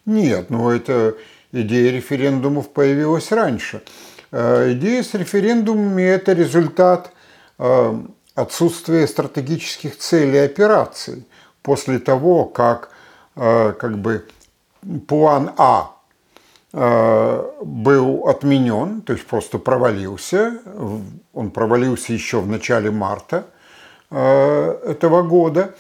Нет, 0.06 0.50
ну 0.50 0.70
это 0.70 1.16
идея 1.52 1.92
референдумов 1.92 2.70
появилась 2.70 3.32
раньше. 3.32 3.84
Э, 4.32 4.72
идея 4.72 5.04
с 5.04 5.14
референдумами– 5.14 6.04
это 6.04 6.34
результат 6.34 7.12
э, 7.60 8.02
отсутствия 8.34 9.08
стратегических 9.08 9.98
целей 9.98 10.40
операций 10.40 11.28
после 11.62 12.00
того, 12.00 12.46
как 12.46 12.92
э, 13.36 13.74
как 13.74 14.00
бы 14.00 14.26
план 15.08 15.52
А 15.58 15.96
был 16.74 18.28
отменен, 18.28 19.02
то 19.02 19.14
есть 19.14 19.26
просто 19.28 19.58
провалился. 19.58 20.60
Он 21.34 21.52
провалился 21.52 22.14
еще 22.14 22.40
в 22.40 22.48
начале 22.48 22.92
марта 22.92 23.46
этого 24.10 25.22
года. 25.24 25.76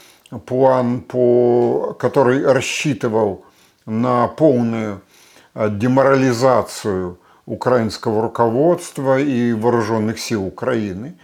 План, 0.45 1.01
по, 1.01 1.95
который 1.99 2.45
рассчитывал 2.45 3.43
на 3.85 4.27
полную 4.27 5.01
деморализацию 5.55 7.17
украинского 7.45 8.21
руководства 8.21 9.19
и 9.19 9.51
вооруженных 9.51 10.19
сил 10.19 10.45
Украины, 10.45 11.17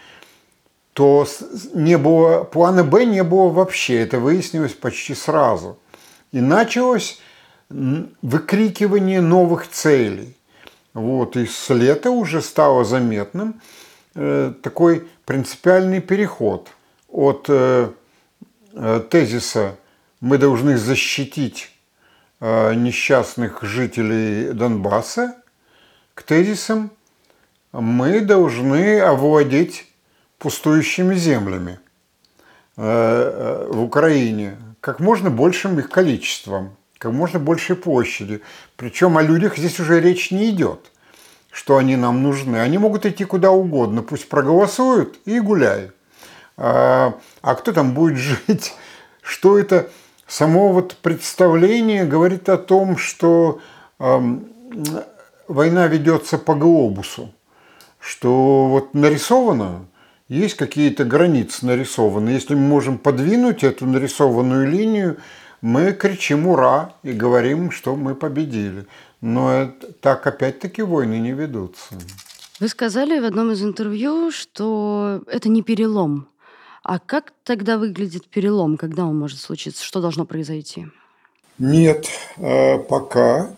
то 0.91 1.25
не 1.74 1.98
было, 1.98 2.43
плана 2.43 2.84
Б 2.84 3.05
не 3.05 3.24
было 3.24 3.50
вообще. 3.50 4.01
Это 4.01 4.19
выяснилось 4.19 4.74
почти 4.74 5.13
сразу. 5.15 5.77
И 6.34 6.41
началось 6.41 7.22
выкрикивание 7.69 9.21
новых 9.21 9.69
целей. 9.69 10.36
Вот, 10.93 11.36
и 11.36 11.45
с 11.45 11.69
лета 11.74 12.09
уже 12.09 12.41
стало 12.41 12.83
заметным 12.83 13.62
э, 14.15 14.53
такой 14.63 15.07
принципиальный 15.25 16.01
переход 16.01 16.69
от 17.09 17.45
э, 17.50 17.91
э, 18.74 19.01
тезиса 19.09 19.75
«мы 20.21 20.38
должны 20.38 20.77
защитить 20.77 21.71
э, 22.39 22.74
несчастных 22.74 23.62
жителей 23.63 24.53
Донбасса» 24.53 25.36
к 26.15 26.24
тезисам 26.24 26.89
мы 27.71 28.21
должны 28.21 29.00
овладеть 29.01 29.86
пустующими 30.39 31.15
землями 31.15 31.79
э, 32.75 32.81
э, 32.81 33.67
в 33.69 33.83
Украине 33.83 34.57
как 34.79 35.00
можно 35.00 35.29
большим 35.29 35.77
их 35.79 35.89
количеством, 35.89 36.76
как 36.98 37.12
можно 37.12 37.39
большей 37.39 37.75
площади. 37.75 38.42
Причем 38.75 39.18
о 39.18 39.22
людях 39.22 39.58
здесь 39.58 39.80
уже 39.80 40.00
речь 40.00 40.32
не 40.32 40.50
идет, 40.50 40.92
что 41.51 41.77
они 41.77 41.96
нам 41.96 42.24
нужны. 42.24 42.58
Они 42.58 42.77
могут 42.77 43.06
идти 43.06 43.25
куда 43.25 43.51
угодно, 43.51 44.01
пусть 44.01 44.30
проголосуют 44.30 45.20
и 45.25 45.39
гуляй. 45.39 45.92
А, 46.58 47.13
а 47.42 47.56
кто 47.56 47.72
там 47.72 47.94
будет 47.94 48.18
жить? 48.48 48.74
Что 49.22 49.58
это? 49.58 49.89
Само 50.27 50.74
вот 50.74 50.98
представление 50.98 52.04
говорит 52.04 52.50
о 52.50 52.58
том, 52.58 52.98
что 52.98 53.62
война 53.98 55.88
ведется 55.88 56.38
по 56.38 56.54
глобусу, 56.54 57.34
что 58.00 58.68
вот 58.68 58.94
нарисовано, 58.94 59.86
есть 60.27 60.56
какие-то 60.56 61.06
границы 61.06 61.66
нарисованы. 61.66 62.30
Если 62.30 62.54
мы 62.54 62.62
можем 62.62 62.98
подвинуть 62.98 63.63
эту 63.63 63.86
нарисованную 63.86 64.70
линию, 64.70 65.18
мы 65.61 65.93
кричим 65.93 66.47
«Ура!» 66.47 66.93
и 67.03 67.11
говорим, 67.11 67.71
что 67.71 67.95
мы 67.95 68.15
победили. 68.15 68.85
Но 69.21 69.51
это, 69.51 69.91
так 69.93 70.27
опять-таки 70.27 70.81
войны 70.81 71.19
не 71.19 71.31
ведутся. 71.31 71.95
Вы 72.59 72.67
сказали 72.69 73.19
в 73.19 73.25
одном 73.25 73.51
из 73.51 73.63
интервью, 73.63 74.31
что 74.31 75.21
это 75.27 75.49
не 75.49 75.61
перелом. 75.61 76.27
А 76.83 76.99
как 76.99 77.33
тогда 77.43 77.77
выглядит 77.77 78.27
перелом, 78.27 78.77
когда 78.77 79.05
он 79.05 79.17
может 79.19 79.39
случиться? 79.39 79.83
Что 79.83 80.01
должно 80.01 80.25
произойти? 80.25 80.87
Нет, 81.59 82.07
э, 82.37 82.77
пока 82.77 83.51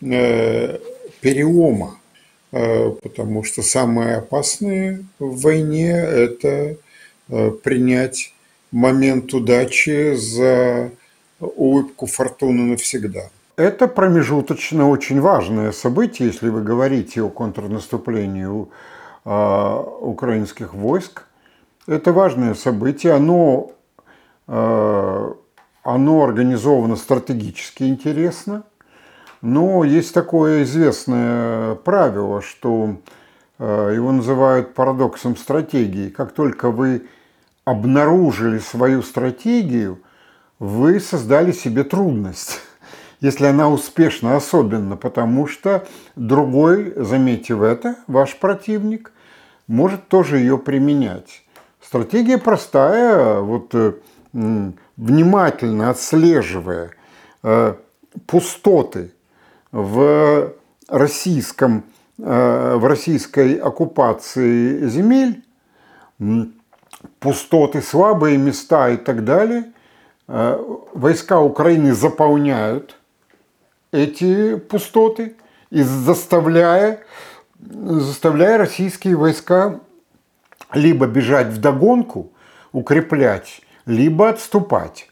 э, 0.00 0.78
перелома, 1.20 1.98
э, 2.52 2.90
потому 3.02 3.44
что 3.44 3.62
самое 3.62 4.16
опасное 4.16 5.04
в 5.18 5.40
войне– 5.42 5.90
это 5.92 6.76
принять 7.62 8.34
момент 8.70 9.32
удачи 9.32 10.14
за 10.14 10.90
улыбку 11.56 12.06
фортуны 12.06 12.64
навсегда. 12.70 13.30
Это 13.56 13.86
промежуточно 13.86 14.88
очень 14.88 15.20
важное 15.20 15.72
событие, 15.72 16.28
если 16.28 16.48
вы 16.48 16.62
говорите 16.62 17.22
о 17.22 17.28
контрнаступлении 17.28 18.66
э, 19.24 19.84
украинских 20.00 20.74
войск. 20.74 21.24
Это 21.86 22.12
важное 22.12 22.54
событие, 22.54 23.12
оно, 23.12 23.72
оно 24.46 25.04
организовано 26.24 26.96
стратегически 26.96 27.82
интересно– 27.82 28.64
но 29.44 29.84
есть 29.84 30.14
такое 30.14 30.62
известное 30.62 31.74
правило, 31.74 32.40
что 32.40 32.96
э, 33.58 33.92
его 33.94 34.10
называют 34.10 34.72
парадоксом 34.72 35.36
стратегии. 35.36 36.08
Как 36.08 36.32
только 36.32 36.70
вы 36.70 37.06
обнаружили 37.66 38.58
свою 38.58 39.02
стратегию, 39.02 39.98
вы 40.64 40.98
создали 40.98 41.52
себе 41.52 41.84
трудность. 41.84 42.60
Если 43.20 43.46
она 43.46 43.68
успешна, 43.68 44.36
особенно 44.36 44.96
потому 44.96 45.46
что 45.46 45.86
другой, 46.16 46.92
заметив 46.96 47.62
это, 47.62 47.96
ваш 48.06 48.36
противник, 48.36 49.12
может 49.66 50.08
тоже 50.08 50.38
ее 50.38 50.58
применять. 50.58 51.42
Стратегия 51.82 52.38
простая, 52.38 53.40
вот 53.40 53.74
э, 53.74 53.92
внимательно 54.96 55.90
отслеживая 55.90 56.90
э, 57.42 57.74
пустоты 58.26 59.12
в 59.70 60.52
российском, 60.88 61.84
э, 62.18 62.74
в 62.76 62.86
российской 62.86 63.54
оккупации 63.56 64.86
земель, 64.88 65.44
пустоты, 67.20 67.80
слабые 67.82 68.38
места 68.38 68.90
и 68.90 68.96
так 68.96 69.24
далее, 69.24 69.73
войска 70.26 71.40
Украины 71.40 71.92
заполняют 71.92 72.96
эти 73.92 74.56
пустоты 74.56 75.36
и 75.70 75.82
заставляя, 75.82 77.00
заставляя 77.58 78.58
российские 78.58 79.16
войска 79.16 79.80
либо 80.72 81.06
бежать 81.06 81.48
в 81.48 81.60
догонку, 81.60 82.32
укреплять, 82.72 83.60
либо 83.86 84.30
отступать. 84.30 85.08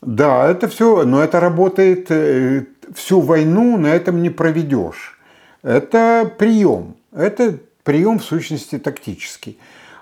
Да, 0.00 0.48
это 0.48 0.68
все, 0.68 1.04
но 1.04 1.22
это 1.22 1.40
работает 1.40 2.10
э, 2.10 2.66
всю 2.94 3.20
войну, 3.20 3.76
на 3.76 3.88
этом 3.88 4.22
не 4.22 4.30
проведешь. 4.30 5.18
Это 5.62 6.30
прием. 6.38 6.96
Это 7.12 7.58
прием 7.82 8.20
в 8.20 8.24
сущности 8.24 8.78
тактический. 8.78 9.58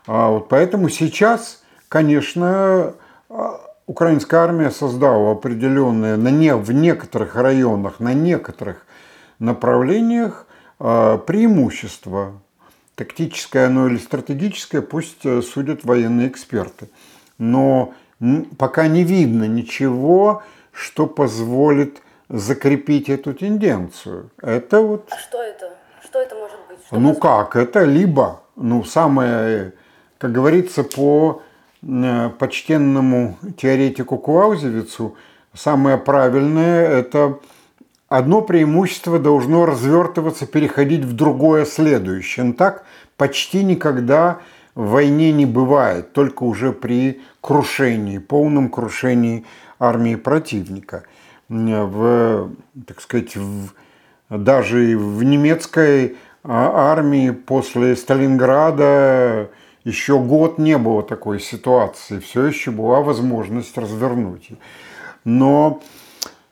А 0.07 0.29
вот 0.29 0.49
поэтому 0.49 0.91
сейчас, 0.91 1.63
конечно, 1.89 2.95
а, 3.31 3.61
украинская 3.87 4.41
армия 4.41 4.71
создала 4.71 5.33
определенные 5.33 6.17
на 6.17 6.29
не, 6.29 6.55
в 6.55 6.73
некоторых 6.73 7.37
районах, 7.37 8.01
на 8.01 8.13
некоторых 8.13 8.87
направлениях 9.39 10.47
а, 10.79 11.19
преимущество. 11.19 12.41
Тактическое 12.95 13.67
оно 13.67 13.89
или 13.89 13.99
стратегическое, 13.99 14.81
пусть 14.81 15.27
э, 15.27 15.43
судят 15.43 15.85
военные 15.85 16.29
эксперты. 16.29 16.89
Но 17.37 17.93
пока 18.57 18.89
не 18.89 19.05
видно 19.05 19.45
ничего, 19.45 20.43
что 20.73 21.07
позволит 21.07 22.01
закрепить 22.31 23.11
эту 23.11 23.35
тенденцию. 23.35 24.31
Это 24.41 24.81
вот... 24.81 25.09
А 25.11 25.19
что 25.19 25.43
это? 25.43 25.75
Что 26.03 26.21
это 26.21 26.37
может 26.37 26.57
быть? 26.71 26.79
Что 26.87 26.99
ну 26.99 27.15
как? 27.15 27.55
Это 27.55 27.85
либо, 27.85 28.41
ну 28.57 28.83
самое, 28.83 29.75
как 30.17 30.33
говорится, 30.33 30.83
по 30.83 31.43
э, 31.43 31.46
почтенному 32.39 33.39
теоретику 33.57 34.19
Клаузевицу, 34.19 35.17
самое 35.55 35.97
правильное– 35.99 36.89
это 36.89 37.39
одно 38.09 38.43
преимущество 38.43 39.19
должно 39.19 39.67
развертываться, 39.67 40.47
переходить 40.47 41.05
в 41.05 41.15
другое 41.15 41.65
следующее. 41.65 42.47
Но 42.47 42.53
так 42.55 42.85
почти 43.17 43.65
никогда 43.65 44.41
в 44.75 44.91
войне 44.91 45.33
не 45.33 45.47
бывает, 45.47 46.13
только 46.13 46.43
уже 46.43 46.73
при 46.73 47.23
крушении, 47.41 48.19
полном 48.19 48.69
крушении 48.69 49.45
армии 49.79 50.17
противника. 50.17 51.05
В, 51.49 52.51
так 52.87 53.01
сказать, 53.01 53.37
в, 53.37 53.69
даже 54.29 54.99
в 54.99 55.23
немецкой 55.23 56.17
а, 56.43 56.91
армии 56.93 57.31
после 57.31 57.95
Сталинграда 57.95 59.51
еще 59.87 60.19
год 60.19 60.59
не 60.59 60.79
было 60.79 61.03
такой 61.05 61.39
ситуации, 61.39 62.19
все 62.19 62.47
еще 62.47 62.73
была 62.73 63.01
возможность 63.03 63.79
развернуть. 63.79 64.51
Но 65.25 65.81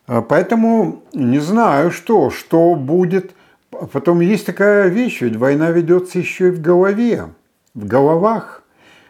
А 0.07 0.23
Поэтому 0.23 1.03
не 1.13 1.41
знаю, 1.41 1.91
что, 1.91 2.31
что 2.31 2.75
будет. 2.75 3.33
Потом 3.71 4.21
есть 4.21 4.47
такая 4.47 4.89
вещь, 4.89 5.21
ведь 5.23 5.37
война 5.37 5.71
ведется 5.71 6.19
еще 6.19 6.49
и 6.49 6.51
в 6.53 6.61
голове, 6.61 7.31
в 7.75 7.87
головах 7.87 8.63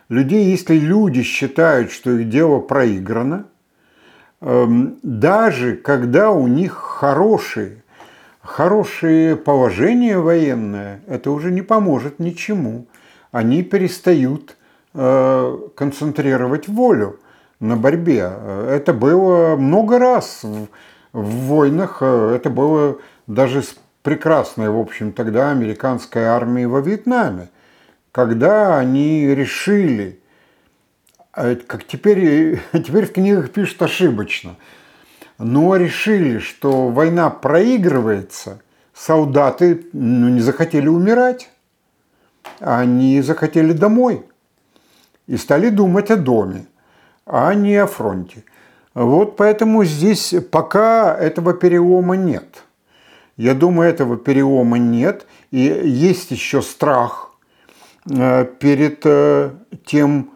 людей. 0.09 0.47
Если 0.47 0.77
люди 0.79 1.23
считают, 1.23 1.91
что 1.91 2.13
их 2.13 2.31
дело 2.31 2.61
проиграно, 2.61 3.45
эм, 4.41 4.97
даже 5.03 5.77
когда 5.77 6.31
у 6.31 6.47
них 6.47 6.73
хорошие, 6.73 7.83
хорошее 8.41 9.37
положение 9.37 10.19
военное, 10.19 11.01
это 11.09 11.31
уже 11.31 11.51
не 11.51 11.63
поможет 11.63 12.21
ничему. 12.21 12.87
Они 13.35 13.64
перестают 13.64 14.57
э, 14.94 15.59
концентрировать 15.75 16.68
волю 16.68 17.18
на 17.59 17.77
борьбе. 17.77 18.31
Это 18.68 18.92
было 18.92 19.57
много 19.57 19.99
раз 19.99 20.44
в, 20.44 20.68
в 21.12 21.25
войнах. 21.25 22.01
Это 22.01 22.49
было 22.49 22.99
даже 23.27 23.62
с 23.62 23.75
прекрасной, 24.05 24.70
в 24.70 24.79
общем, 24.79 25.11
тогда 25.11 25.51
американской 25.51 26.27
армией 26.27 26.66
во 26.66 26.79
Вьетнаме, 26.81 27.49
когда 28.12 28.79
они 28.79 29.27
решили, 29.27 30.20
а 31.33 31.57
как 31.57 31.83
теперь, 31.83 32.61
теперь 32.73 33.07
в 33.07 33.12
книгах 33.12 33.51
пишут 33.51 33.83
ошибочно, 33.83 34.55
но 35.38 35.75
решили, 35.75 36.38
что 36.38 36.88
война 36.88 37.31
проигрывается, 37.31 38.62
солдаты 38.94 39.87
ну, 39.92 40.29
не 40.29 40.40
захотели 40.40 40.87
умирать, 40.87 41.51
они 42.61 43.21
захотели 43.23 43.73
домой 43.73 44.25
и 45.27 45.37
стали 45.37 45.71
думать 45.71 46.11
о 46.11 46.17
доме 46.17 46.67
а 47.27 47.55
не 47.55 47.77
о 47.77 47.87
фронте. 47.87 48.45
Вот 48.95 49.37
поэтому 49.37 49.85
здесь 49.85 50.35
пока 50.51 51.17
этого 51.17 51.53
перелома 51.55 52.17
нет. 52.17 52.65
Я 53.37 53.55
думаю, 53.55 53.91
этого 53.91 54.17
перелома 54.17 54.79
нет. 54.79 55.27
И 55.51 55.59
есть 55.59 56.31
еще 56.31 56.63
страх 56.63 57.33
э, 58.09 58.45
перед 58.61 59.01
э, 59.05 59.51
тем, 59.85 60.31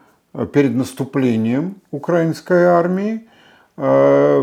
перед 0.52 0.74
наступлением 0.74 1.76
украинской 1.92 2.64
армии. 2.64 3.28
Э, 3.76 4.42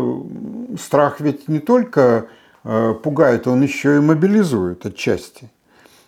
страх 0.80 1.20
ведь 1.20 1.48
не 1.48 1.58
только 1.58 2.28
пугает, 3.04 3.46
он 3.46 3.62
еще 3.62 3.98
и 3.98 4.00
мобилизует 4.00 4.84
отчасти. 4.86 5.48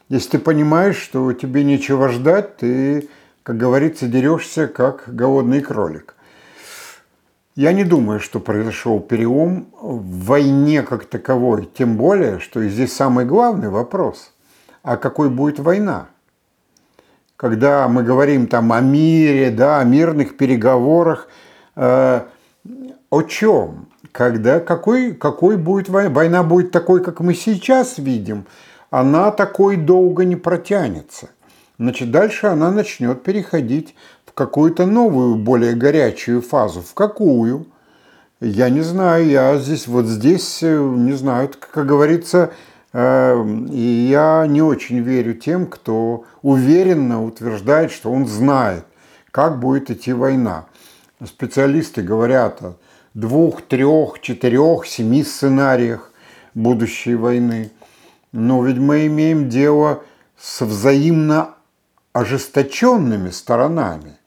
Если 0.09 0.31
ты 0.31 0.39
понимаешь, 0.39 0.97
что 0.97 1.33
тебе 1.35 1.65
нечего 1.65 2.09
ждать, 2.09 2.57
ты, 2.57 3.09
как 3.43 3.59
говорится, 3.59 4.07
дерешься, 4.07 4.67
как 4.67 5.05
голодный 5.07 5.61
кролик. 5.61 6.15
Я 7.55 7.73
не 7.73 7.85
думаю, 7.85 8.21
что 8.21 8.41
произошел 8.41 9.01
перелом 9.01 9.67
в 9.81 10.25
войне 10.27 10.83
как 10.83 11.05
таковой, 11.05 11.69
тем 11.77 11.97
более, 11.97 12.39
что 12.39 12.63
здесь 12.67 12.95
самый 12.95 13.27
главный 13.27 13.69
вопрос, 13.69 14.33
а 14.83 14.97
какой 14.97 15.29
будет 15.29 15.59
война? 15.59 16.07
Когда 17.37 17.87
мы 17.89 18.03
говорим 18.03 18.47
там 18.47 18.73
о 18.73 18.81
мире, 18.81 19.51
да, 19.51 19.81
о 19.81 19.85
мирных 19.85 20.37
переговорах, 20.37 21.29
э, 21.77 22.23
о 23.11 23.23
чем? 23.23 23.89
Когда, 24.13 24.61
какой, 24.61 25.13
какой 25.13 25.57
будет 25.57 25.89
война? 25.89 26.11
Война 26.11 26.43
будет 26.43 26.71
такой, 26.71 27.03
как 27.03 27.21
мы 27.21 27.35
сейчас 27.35 27.99
видим, 27.99 28.47
она 28.91 29.31
такой 29.31 29.77
долго 29.77 30.25
не 30.25 30.37
протянется. 30.37 31.31
Значит, 31.79 32.11
дальше 32.11 32.47
она 32.47 32.71
начнет 32.71 33.23
переходить 33.23 33.95
какую-то 34.39 34.87
новую, 34.87 35.35
более 35.35 35.75
горячую 35.75 36.43
фазу. 36.43 36.81
В 36.81 36.95
какую? 36.95 37.67
Я 38.41 38.71
не 38.71 38.83
знаю, 38.83 39.27
я 39.27 39.59
здесь, 39.59 39.89
вот 39.89 40.07
здесь, 40.07 40.63
э, 40.63 40.79
не 40.79 41.15
знаю, 41.15 41.51
как 41.59 41.85
говорится, 41.85 42.53
э, 42.93 43.47
и 43.69 44.07
я 44.09 44.47
не 44.47 44.63
очень 44.63 45.01
верю 45.01 45.35
тем, 45.35 45.67
кто 45.67 46.25
уверенно 46.43 47.25
утверждает, 47.25 47.91
что 47.91 48.13
он 48.13 48.29
знает, 48.29 48.85
как 49.33 49.59
будет 49.59 49.91
идти 49.91 50.13
война. 50.13 50.67
Специалисты 51.27 52.03
говорят 52.03 52.63
о 52.63 52.77
двух, 53.15 53.63
трех, 53.63 54.21
четырех, 54.21 54.87
семи 54.87 55.25
сценариях 55.25 56.13
будущей 56.55 57.17
войны. 57.17 57.73
Но 58.33 58.65
ведь 58.65 58.79
мы 58.79 59.07
имеем 59.07 59.49
дело 59.49 60.03
с 60.39 60.61
взаимно 60.65 61.55
ожесточенными 62.13 63.31
сторонами. 63.31 64.19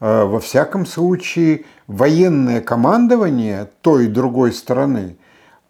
Э, 0.00 0.24
во 0.24 0.40
всяком 0.40 0.86
случае, 0.86 1.64
военное 1.86 2.60
командование 2.60 3.68
той 3.80 4.06
и 4.06 4.08
другой 4.08 4.52
стороны, 4.52 5.16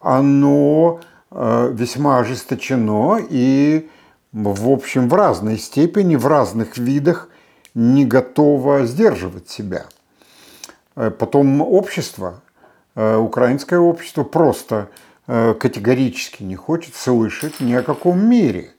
оно 0.00 1.00
э, 1.30 1.70
весьма 1.72 2.18
ожесточено 2.18 3.18
и, 3.28 3.88
в 4.32 4.70
общем, 4.70 5.08
в 5.08 5.14
разной 5.14 5.58
степени, 5.58 6.16
в 6.16 6.26
разных 6.26 6.76
видах 6.76 7.28
не 7.74 8.04
готово 8.04 8.86
сдерживать 8.86 9.48
себя. 9.48 9.86
Э, 10.96 11.10
потом 11.10 11.60
общество, 11.60 12.40
украинское 12.96 13.80
общество 13.80 14.22
просто 14.22 14.88
категорически 15.26 16.42
не 16.42 16.56
хочет 16.56 16.94
слышать 16.94 17.60
ни 17.60 17.72
о 17.72 17.82
каком 17.82 18.24
мире. 18.26 18.72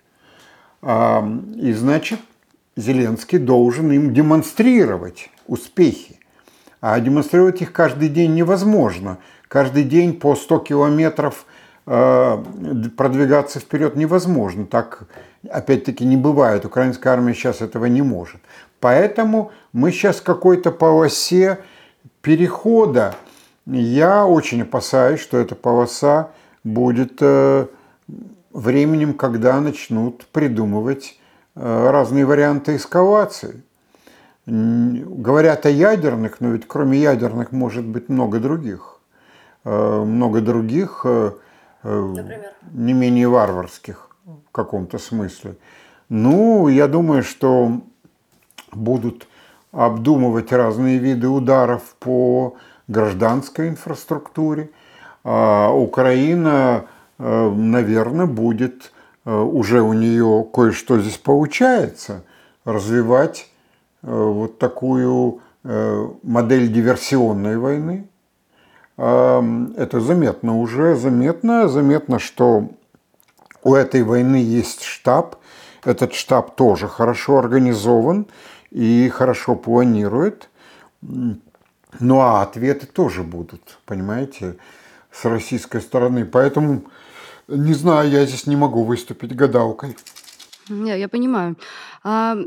И 0.83 1.73
значит, 1.73 2.19
Зеленский 2.77 3.37
должен 3.37 3.91
им 3.91 4.13
демонстрировать 4.13 5.29
успехи. 5.47 6.19
А 6.81 6.99
демонстрировать 6.99 7.61
их 7.61 7.71
каждый 7.71 8.09
день 8.09 8.35
невозможно. 8.35 9.17
Каждый 9.47 9.83
день 9.83 10.13
по 10.19 10.35
100 10.35 10.59
километров 10.59 11.45
э, 11.87 12.43
продвигаться 12.97 13.59
вперед 13.59 13.95
невозможно. 13.95 14.65
Так, 14.65 15.03
опять-таки, 15.49 16.05
не 16.05 16.17
бывает. 16.17 16.65
Украинская 16.65 17.13
армия 17.13 17.33
сейчас 17.33 17.61
этого 17.61 17.85
не 17.85 18.01
может. 18.01 18.41
Поэтому 18.81 19.51
мы 19.71 19.91
сейчас 19.91 20.17
в 20.17 20.23
какой-то 20.23 20.71
полосе 20.71 21.59
перехода. 22.21 23.15
Я 23.65 24.27
очень 24.27 24.61
опасаюсь, 24.61 25.19
что 25.19 25.37
эта 25.37 25.55
полоса 25.55 26.29
будет 26.63 27.17
э, 27.21 27.65
временем, 28.51 29.13
когда 29.15 29.59
начнут 29.59 30.25
придумывать 30.27 31.19
э, 31.55 31.89
разные 31.89 32.25
варианты 32.25 32.75
эскалации. 32.75 33.63
Говорят 34.45 35.65
о 35.65 35.71
ядерных, 35.71 36.39
но 36.41 36.49
ведь 36.49 36.67
кроме 36.67 36.99
ядерных 36.99 37.51
может 37.51 37.85
быть 37.85 38.07
много 38.07 38.39
других. 38.39 38.99
Э, 39.63 40.03
много 40.05 40.41
других, 40.41 41.03
Например? 41.83 42.51
не 42.71 42.93
менее 42.93 43.27
варварских 43.27 44.09
в 44.25 44.51
каком-то 44.51 44.99
смысле. 44.99 45.55
Ну, 46.09 46.67
я 46.67 46.87
думаю, 46.87 47.23
что 47.23 47.81
будут 48.71 49.27
обдумывать 49.71 50.51
разные 50.51 50.99
виды 50.99 51.27
ударов 51.27 51.95
по 51.99 52.55
гражданской 52.87 53.69
инфраструктуре. 53.69 54.69
А 55.23 55.71
Украина, 55.71 56.85
наверное, 57.17 58.27
будет, 58.27 58.91
уже 59.25 59.81
у 59.81 59.93
нее 59.93 60.45
кое-что 60.53 60.99
здесь 60.99 61.17
получается, 61.17 62.23
развивать 62.63 63.49
Э, 64.05 64.11
вот 64.13 64.59
такую 64.59 65.41
э, 65.63 66.07
модель 66.23 66.71
диверсионной 66.71 67.57
войны. 67.57 68.07
Это 68.97 69.99
заметно 69.99 70.57
уже, 70.57 70.95
заметно, 70.95 71.67
заметно, 71.67 72.17
что 72.17 72.69
у 73.61 73.75
этой 73.75 74.03
войны 74.03 74.37
есть 74.37 74.83
штаб. 74.83 75.35
Этот 75.83 76.13
штаб 76.13 76.55
тоже 76.55 76.87
хорошо 76.87 77.39
организован 77.39 78.25
и 78.71 79.09
хорошо 79.09 79.57
планирует. 79.57 80.49
Ну 81.99 82.19
а 82.19 82.41
ответы 82.41 82.85
тоже 82.85 83.23
будут, 83.23 83.77
понимаете, 83.85 84.57
с 85.11 85.25
российской 85.25 85.81
стороны. 85.81 86.25
Поэтому, 86.25 86.85
не 87.47 87.73
знаю, 87.73 88.09
я 88.09 88.25
здесь 88.25 88.47
не 88.47 88.55
могу 88.55 88.83
выступить 88.83 89.35
гадалкой. 89.35 89.95
Я, 90.67 90.95
я 90.95 91.07
понимаю. 91.07 91.55
А 92.03 92.37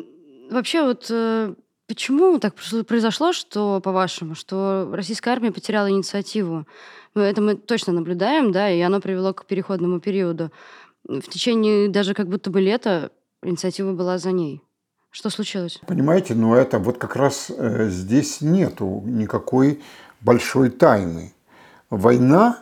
Вообще 0.51 0.83
вот 0.83 1.07
э, 1.11 1.55
почему 1.87 2.39
так 2.39 2.55
произошло, 2.87 3.33
что, 3.33 3.81
по-вашему, 3.81 4.35
что 4.35 4.89
российская 4.93 5.31
армия 5.31 5.53
потеряла 5.53 5.91
инициативу? 5.91 6.67
Ну, 7.15 7.23
это 7.23 7.43
мы 7.43 7.57
точно 7.57 7.93
наблюдаем, 7.93 8.53
да, 8.53 8.71
и 8.71 8.81
оно 8.81 9.01
привело 9.01 9.35
к 9.35 9.47
переходному 9.47 10.01
периоду. 10.01 10.51
В 11.05 11.23
течение 11.23 11.89
даже 11.89 12.15
как 12.15 12.29
будто 12.29 12.51
бы 12.51 12.61
лета 12.61 13.11
инициатива 13.43 13.93
была 13.93 14.19
за 14.19 14.33
ней. 14.33 14.63
Что 15.11 15.31
случилось? 15.31 15.81
Понимаете, 15.87 16.35
но 16.35 16.57
это 16.57 16.79
вот 16.79 16.99
как 16.99 17.17
раз 17.17 17.51
э, 17.51 17.89
здесь 17.89 18.41
нету 18.41 19.03
никакой 19.07 19.81
большой 20.21 20.71
тайны. 20.71 21.33
Война 21.91 22.59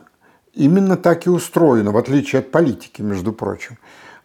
именно 0.55 0.97
так 0.97 1.27
и 1.27 1.31
устроена, 1.31 1.91
в 1.91 1.97
отличие 1.97 2.41
от 2.41 2.51
политики, 2.51 3.03
между 3.03 3.33
прочим. 3.33 3.79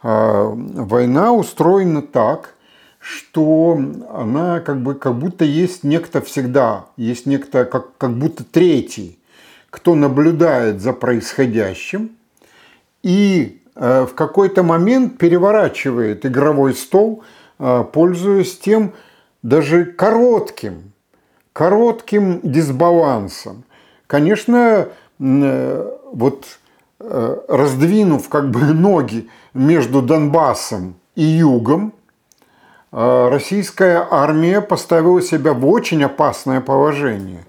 Э, 0.04 0.52
война 0.54 1.34
устроена 1.34 2.02
так, 2.02 2.56
что 3.00 3.80
она 4.14 4.60
как 4.60 4.82
бы 4.82 4.94
как 4.94 5.16
будто 5.16 5.44
есть 5.44 5.84
некто 5.84 6.22
всегда, 6.22 6.86
есть 6.98 7.26
некто 7.26 7.66
как, 7.66 7.98
как 7.98 8.14
будто 8.14 8.44
третий, 8.44 9.20
кто 9.72 9.96
наблюдает 9.96 10.82
за 10.82 10.94
происходящим 10.94 12.12
и 13.02 13.62
э, 13.76 14.06
в 14.06 14.14
какой-то 14.14 14.62
момент 14.62 15.18
переворачивает 15.18 16.26
игровой 16.26 16.76
стол, 16.76 17.24
э, 17.62 17.86
пользуясь 17.94 18.58
тем 18.58 18.94
даже 19.44 19.86
коротким, 19.86 20.92
коротким 21.54 22.42
дисбалансом. 22.44 23.64
Конечно, 24.08 24.90
э, 25.20 25.98
вот 26.12 26.46
раздвинув 27.00 28.30
как 28.30 28.52
бы 28.52 28.60
ноги 28.74 29.30
между 29.54 30.02
Донбассом 30.02 30.96
и 31.16 31.24
Югом, 31.24 31.94
российская 32.92 34.06
армия 34.12 34.62
поставила 34.62 35.20
себя 35.22 35.54
в 35.54 35.66
очень 35.68 36.04
опасное 36.04 36.62
положение. 36.62 37.44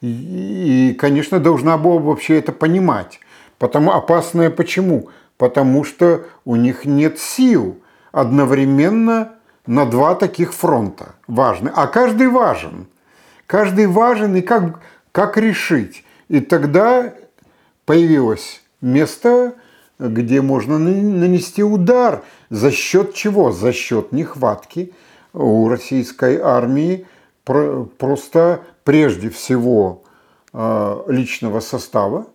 И, 0.00 0.96
конечно, 0.98 1.38
должна 1.40 1.76
была 1.76 1.98
вообще 1.98 2.38
это 2.38 2.52
понимать. 2.52 3.20
Потому 3.58 3.92
опасное 3.92 4.50
почему? 4.50 5.08
Потому 5.38 5.84
что 5.84 6.24
у 6.44 6.56
них 6.56 6.84
нет 6.84 7.18
сил 7.18 7.78
одновременно 8.12 9.32
на 9.66 9.86
два 9.86 10.14
таких 10.14 10.52
фронта 10.52 11.14
важны. 11.26 11.70
А 11.74 11.86
каждый 11.86 12.28
важен. 12.28 12.86
Каждый 13.46 13.86
важен 13.86 14.36
и 14.36 14.40
как, 14.40 14.80
как 15.12 15.36
решить. 15.36 16.04
И 16.28 16.40
тогда 16.40 17.12
появилось 17.84 18.62
место, 18.80 19.54
где 19.98 20.40
можно 20.40 20.78
нанести 20.78 21.62
удар. 21.62 22.22
За 22.50 22.70
счет 22.70 23.14
чего? 23.14 23.52
За 23.52 23.72
счет 23.72 24.12
нехватки 24.12 24.92
у 25.32 25.68
российской 25.68 26.38
армии 26.38 27.06
просто 27.44 28.60
прежде 28.84 29.30
всего 29.30 30.02
э, 30.52 31.02
личного 31.08 31.60
состава, 31.60 32.20
э, 32.22 32.26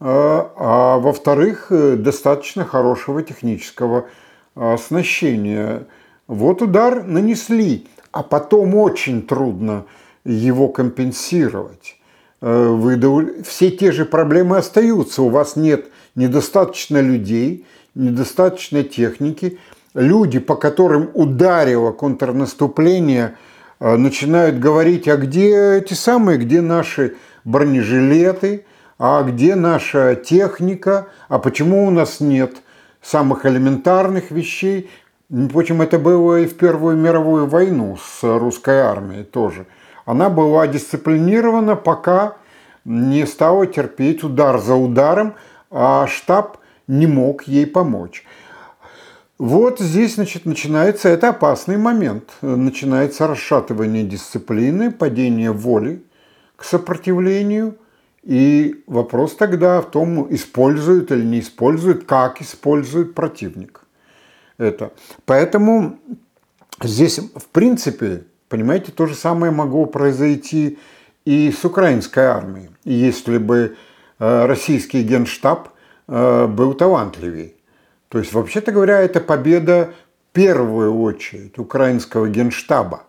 а 0.00 0.98
во-вторых, 0.98 1.66
э, 1.70 1.96
достаточно 1.96 2.64
хорошего 2.64 3.22
технического 3.22 4.06
оснащения. 4.54 5.86
Вот 6.30 6.62
удар 6.62 7.04
нанесли, 7.04 7.86
а 8.12 8.22
потом 8.22 8.74
очень 8.74 9.22
трудно 9.22 9.84
его 10.24 10.68
компенсировать. 10.68 11.96
Вы, 12.40 13.42
все 13.46 13.70
те 13.70 13.92
же 13.92 14.04
проблемы 14.04 14.56
остаются. 14.56 15.22
У 15.22 15.28
вас 15.28 15.56
нет 15.56 15.86
недостаточно 16.14 17.00
людей, 17.00 17.66
недостаточно 17.94 18.82
техники. 18.82 19.58
Люди, 19.94 20.38
по 20.38 20.56
которым 20.56 21.10
ударило 21.14 21.92
контрнаступление– 21.92 23.36
Э, 23.80 23.96
начинают 23.96 24.58
говорить, 24.58 25.08
а 25.08 25.16
где 25.16 25.78
эти 25.78 25.94
самые, 25.94 26.38
где 26.38 26.60
наши 26.60 27.16
бронежилеты, 27.44 28.66
а 28.98 29.22
где 29.22 29.54
наша 29.54 30.14
техника, 30.14 31.08
а 31.28 31.38
почему 31.38 31.86
у 31.86 31.90
нас 31.90 32.20
нет 32.20 32.56
самых 33.00 33.46
элементарных 33.46 34.30
вещей. 34.30 34.90
Впрочем, 35.30 35.80
это 35.80 36.00
было 36.00 36.40
и 36.40 36.46
в 36.46 36.56
Первую 36.56 36.96
мировую 36.96 37.46
войну 37.46 37.96
с 37.96 38.38
русской 38.38 38.80
армией 38.80 39.22
тоже. 39.22 39.66
Она 40.04 40.28
была 40.28 40.66
дисциплинирована, 40.66 41.76
пока 41.76 42.36
не 42.84 43.24
стала 43.26 43.66
терпеть 43.66 44.24
удар 44.24 44.58
за 44.58 44.74
ударом, 44.74 45.34
а 45.70 46.08
штаб 46.08 46.56
не 46.88 47.06
мог 47.06 47.44
ей 47.44 47.64
помочь. 47.64 48.24
Вот 49.38 49.78
здесь, 49.78 50.16
значит, 50.16 50.46
начинается, 50.46 51.08
это 51.08 51.28
опасный 51.28 51.76
момент, 51.76 52.30
начинается 52.42 53.28
расшатывание 53.28 54.02
дисциплины, 54.02 54.90
падение 54.90 55.52
воли 55.52 56.02
к 56.56 56.64
сопротивлению, 56.64 57.76
и 58.24 58.82
вопрос 58.88 59.36
тогда 59.36 59.80
в 59.80 59.90
том, 59.92 60.26
использует 60.34 61.12
или 61.12 61.24
не 61.24 61.38
использует, 61.38 62.04
как 62.04 62.42
использует 62.42 63.14
противник 63.14 63.82
это. 64.60 64.92
Поэтому 65.24 65.98
здесь, 66.82 67.18
в 67.18 67.46
принципе, 67.50 68.24
понимаете, 68.48 68.92
то 68.92 69.06
же 69.06 69.14
самое 69.14 69.50
могло 69.50 69.86
произойти 69.86 70.78
и 71.24 71.50
с 71.50 71.64
украинской 71.64 72.24
армией, 72.24 72.70
если 72.84 73.38
бы 73.38 73.76
э, 74.18 74.46
российский 74.46 75.02
генштаб 75.02 75.70
э, 76.08 76.46
был 76.46 76.74
талантливее. 76.74 77.54
То 78.08 78.18
есть, 78.18 78.32
вообще-то 78.32 78.72
говоря, 78.72 79.00
это 79.00 79.20
победа 79.20 79.92
в 80.30 80.34
первую 80.34 81.00
очередь 81.00 81.58
украинского 81.58 82.28
генштаба 82.28 83.04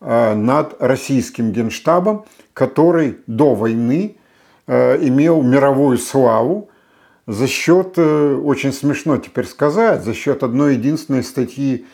э, 0.00 0.34
над 0.34 0.76
российским 0.80 1.52
генштабом, 1.52 2.24
который 2.54 3.18
до 3.26 3.54
войны 3.54 4.16
имел 4.68 5.42
мировую 5.42 5.96
славу 5.96 6.70
за 7.26 7.46
счет, 7.46 7.94
э, 7.96 8.34
очень 8.34 8.72
смешно 8.72 9.16
теперь 9.18 9.46
сказать, 9.46 10.04
за 10.04 10.14
счет 10.14 10.42
одной 10.42 10.74
единственной 10.74 11.22
статьи 11.22 11.86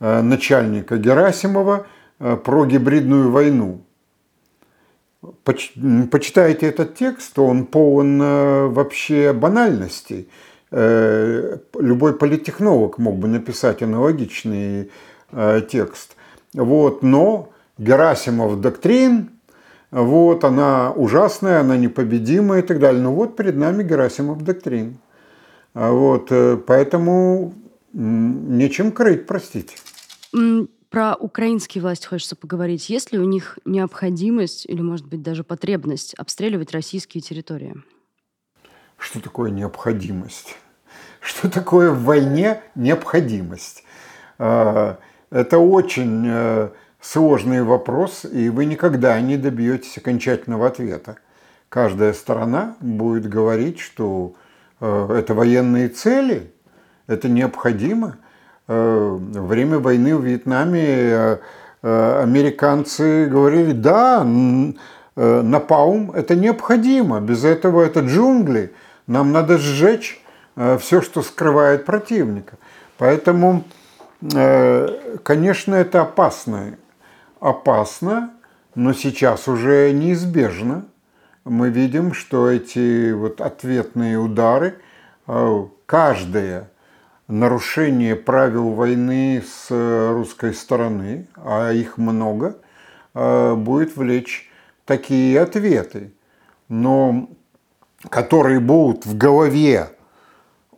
начальника 0.00 0.96
Герасимова 0.96 1.86
про 2.18 2.64
гибридную 2.64 3.30
войну. 3.30 3.82
Почитайте 5.44 6.66
этот 6.66 6.94
текст, 6.94 7.38
он 7.38 7.66
полон 7.66 8.18
вообще 8.72 9.34
банальностей. 9.34 10.26
Э, 10.72 11.58
любой 11.78 12.14
политехнолог 12.14 12.98
мог 12.98 13.16
бы 13.16 13.26
написать 13.26 13.82
аналогичный 13.82 14.90
э, 15.32 15.62
текст. 15.68 16.16
Вот, 16.54 17.02
но 17.02 17.52
Герасимов 17.76 18.60
доктрин, 18.60 19.30
вот, 19.90 20.44
она 20.44 20.92
ужасная, 20.92 21.60
она 21.60 21.76
непобедимая 21.76 22.62
и 22.62 22.66
так 22.66 22.78
далее. 22.78 23.02
Ну 23.02 23.12
вот 23.12 23.36
перед 23.36 23.56
нами 23.56 23.82
Герасимов 23.82 24.42
доктрин. 24.42 24.98
А 25.74 25.90
вот, 25.90 26.28
э, 26.30 26.56
поэтому 26.56 27.54
нечем 27.92 28.92
крыть, 28.92 29.26
простите. 29.26 29.76
Про 30.90 31.14
украинские 31.14 31.82
власти 31.82 32.06
хочется 32.06 32.34
поговорить. 32.34 32.88
Есть 32.88 33.12
ли 33.12 33.18
у 33.18 33.24
них 33.24 33.58
необходимость 33.64 34.66
или, 34.66 34.80
может 34.80 35.06
быть, 35.06 35.22
даже 35.22 35.44
потребность 35.44 36.14
обстреливать 36.14 36.72
российские 36.72 37.20
территории? 37.20 37.76
Что 38.96 39.20
такое 39.20 39.50
необходимость? 39.50 40.56
Что 41.20 41.48
такое 41.48 41.90
в 41.90 42.02
войне 42.02 42.62
необходимость? 42.74 43.84
А, 44.38 44.98
это 45.30 45.58
очень 45.58 46.24
э, 46.26 46.70
сложный 47.00 47.62
вопрос, 47.62 48.24
и 48.24 48.48
вы 48.50 48.64
никогда 48.66 49.20
не 49.20 49.36
добьетесь 49.36 49.98
окончательного 49.98 50.66
ответа. 50.66 51.16
Каждая 51.68 52.12
сторона 52.12 52.76
будет 52.80 53.28
говорить, 53.28 53.80
что 53.80 54.34
э, 54.80 55.16
это 55.18 55.34
военные 55.34 55.88
цели, 55.88 56.52
это 57.06 57.28
необходимо. 57.28 58.16
Э, 58.68 59.18
время 59.18 59.78
войны 59.78 60.16
в 60.16 60.24
Вьетнаме 60.24 61.38
американцы 61.82 63.24
говорили, 63.24 63.72
да, 63.72 64.22
напалм– 65.16 66.10
это 66.14 66.36
необходимо, 66.36 67.20
без 67.20 67.42
этого 67.42 67.82
это 67.82 68.00
джунгли, 68.00 68.74
нам 69.10 69.32
надо 69.32 69.58
сжечь 69.58 70.22
э, 70.54 70.78
все, 70.78 71.00
что 71.02 71.22
скрывает 71.22 71.84
противника. 71.84 72.58
Поэтому, 72.96 73.64
э, 74.32 75.18
конечно, 75.24 75.74
это 75.74 76.02
опасно. 76.02 76.76
Опасно, 77.40 78.30
но 78.74 78.92
сейчас 78.92 79.48
уже 79.48 79.92
неизбежно. 79.92 80.84
Мы 81.44 81.70
видим, 81.70 82.12
что 82.12 82.48
эти 82.48 83.12
вот 83.12 83.40
ответные 83.40 84.18
удары, 84.18 84.76
э, 85.26 85.66
каждое 85.86 86.70
нарушение 87.26 88.14
правил 88.14 88.70
войны 88.70 89.42
с 89.46 89.70
русской 90.12 90.52
стороны, 90.52 91.28
а 91.36 91.70
их 91.72 91.96
много, 91.96 92.56
будет 93.14 93.96
влечь 93.96 94.50
такие 94.84 95.40
ответы. 95.40 96.12
Но 96.68 97.28
которые 98.08 98.60
будут 98.60 99.06
в 99.06 99.16
голове 99.16 99.90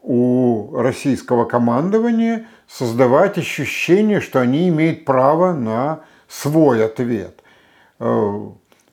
у 0.03 0.77
российского 0.77 1.45
командования 1.45 2.47
создавать 2.67 3.39
ощущение, 3.39 4.21
что 4.21 4.41
они 4.41 4.69
имеют 4.69 5.05
право 5.05 5.53
на 5.53 6.01
свой 6.33 6.85
ответ. 6.85 7.43
Э, 7.99 8.39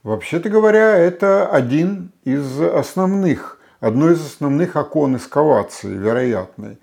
вообще-то 0.04 0.50
говоря, 0.50 0.98
это 0.98 1.48
один 1.48 2.12
из 2.26 2.60
основных, 2.60 3.60
одно 3.80 4.12
из 4.12 4.26
основных 4.26 4.76
окон 4.76 5.16
эскалации 5.16 5.94
вероятной. 5.94 6.78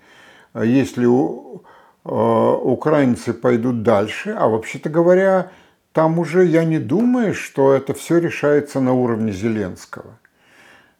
Если 0.55 1.05
э, 1.05 1.59
украинцы 2.05 3.33
пойдут 3.33 3.83
дальше, 3.83 4.35
а 4.37 4.47
вообще-то 4.47 4.89
говоря, 4.89 5.51
там 5.93 6.17
уже 6.17 6.45
я 6.45 6.65
не 6.65 6.79
думаю, 6.79 7.33
что 7.33 7.73
это 7.73 7.93
все 7.93 8.17
решается 8.17 8.79
на 8.79 8.93
уровне 8.93 9.31
Зеленского. 9.31 10.17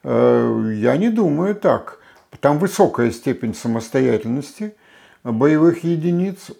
Э, 0.04 0.72
я 0.76 0.98
не 0.98 1.10
думаю 1.10 1.56
так. 1.56 2.00
Там 2.40 2.60
высокая 2.60 3.10
степень 3.10 3.56
самостоятельности 3.56 4.76
боевых 5.24 5.84
единиц 5.84 6.52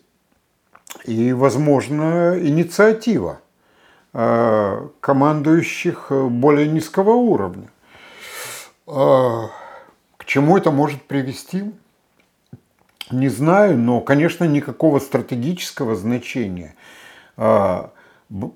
и, 1.06 1.34
возможно, 1.34 2.38
инициатива 2.40 3.40
э, 4.14 4.88
командующих 5.00 6.12
более 6.12 6.68
низкого 6.68 7.12
уровня. 7.12 7.70
А, 8.88 9.50
К 10.18 10.26
чему 10.26 10.58
это 10.58 10.72
может 10.72 11.04
привести? 11.04 11.72
Не 13.12 13.30
знаю, 13.30 13.78
но, 13.78 14.02
конечно, 14.02 14.44
никакого 14.44 15.00
стратегического 15.00 15.96
значения 15.96 16.76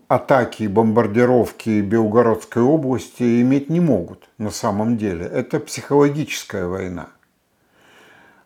атаки 0.08 0.63
и 0.63 0.67
бомбардировки 0.67 1.82
Белгородской 1.82 2.62
области 2.62 3.41
иметь 3.41 3.70
не 3.70 3.80
могут 3.80 4.30
на 4.38 4.52
самом 4.52 4.98
деле. 4.98 5.26
Это 5.26 5.60
психологическая 5.60 6.65
война. 6.65 7.08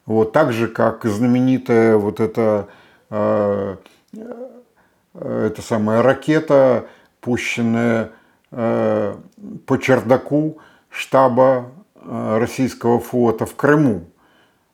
Вот 0.05 0.33
так 0.33 0.53
же, 0.53 0.67
как 0.67 1.03
знаменитая 1.05 1.97
вот 1.97 2.19
эта, 2.19 2.67
э, 3.09 3.75
э, 4.13 5.47
эта 5.47 5.61
самая 5.61 6.01
ракета, 6.01 6.87
пущенная 7.21 8.11
э, 8.51 9.15
по 9.65 9.77
чердаку 9.77 10.59
штаба 10.89 11.71
э, 11.95 12.37
российского 12.39 12.99
флота 12.99 13.45
в 13.45 13.55
Крыму. 13.55 14.05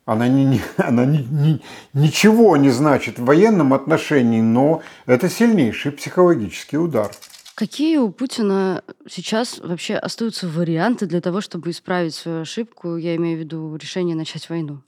Она, 0.05 0.27
не, 0.27 0.45
не- 0.45 0.61
она 0.77 1.05
ни- 1.05 1.27
ни- 1.31 1.61
ничего 1.93 2.57
не 2.57 2.69
значит 2.69 3.19
в 3.19 3.25
военном 3.25 3.73
отношении, 3.73 4.41
но 4.41 4.81
это 5.05 5.29
сильнейший 5.29 5.91
психологический 5.91 6.77
удар. 6.77 7.11
Какие 7.55 7.97
у 7.97 8.09
Путина 8.11 8.81
сейчас 9.07 9.59
вообще 9.59 9.95
остаются 9.95 10.47
варианты 10.47 11.05
для 11.05 11.21
того, 11.21 11.41
чтобы 11.41 11.69
исправить 11.69 12.15
свою 12.15 12.41
ошибку? 12.41 12.95
Я 12.95 13.15
имею 13.17 13.37
в 13.37 13.41
виду 13.41 13.75
решение 13.75 14.15
начать 14.15 14.49
войну. 14.49 14.81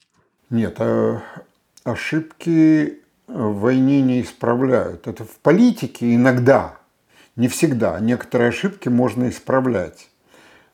Нет, 0.49 0.79
ошибки 1.83 3.02
в 3.33 3.59
войне 3.59 4.01
не 4.01 4.21
исправляют. 4.21 5.07
Это 5.07 5.23
в 5.23 5.37
политике 5.41 6.13
иногда, 6.15 6.75
не 7.35 7.47
всегда. 7.47 7.99
Некоторые 7.99 8.49
ошибки 8.49 8.89
можно 8.89 9.27
исправлять. 9.29 10.09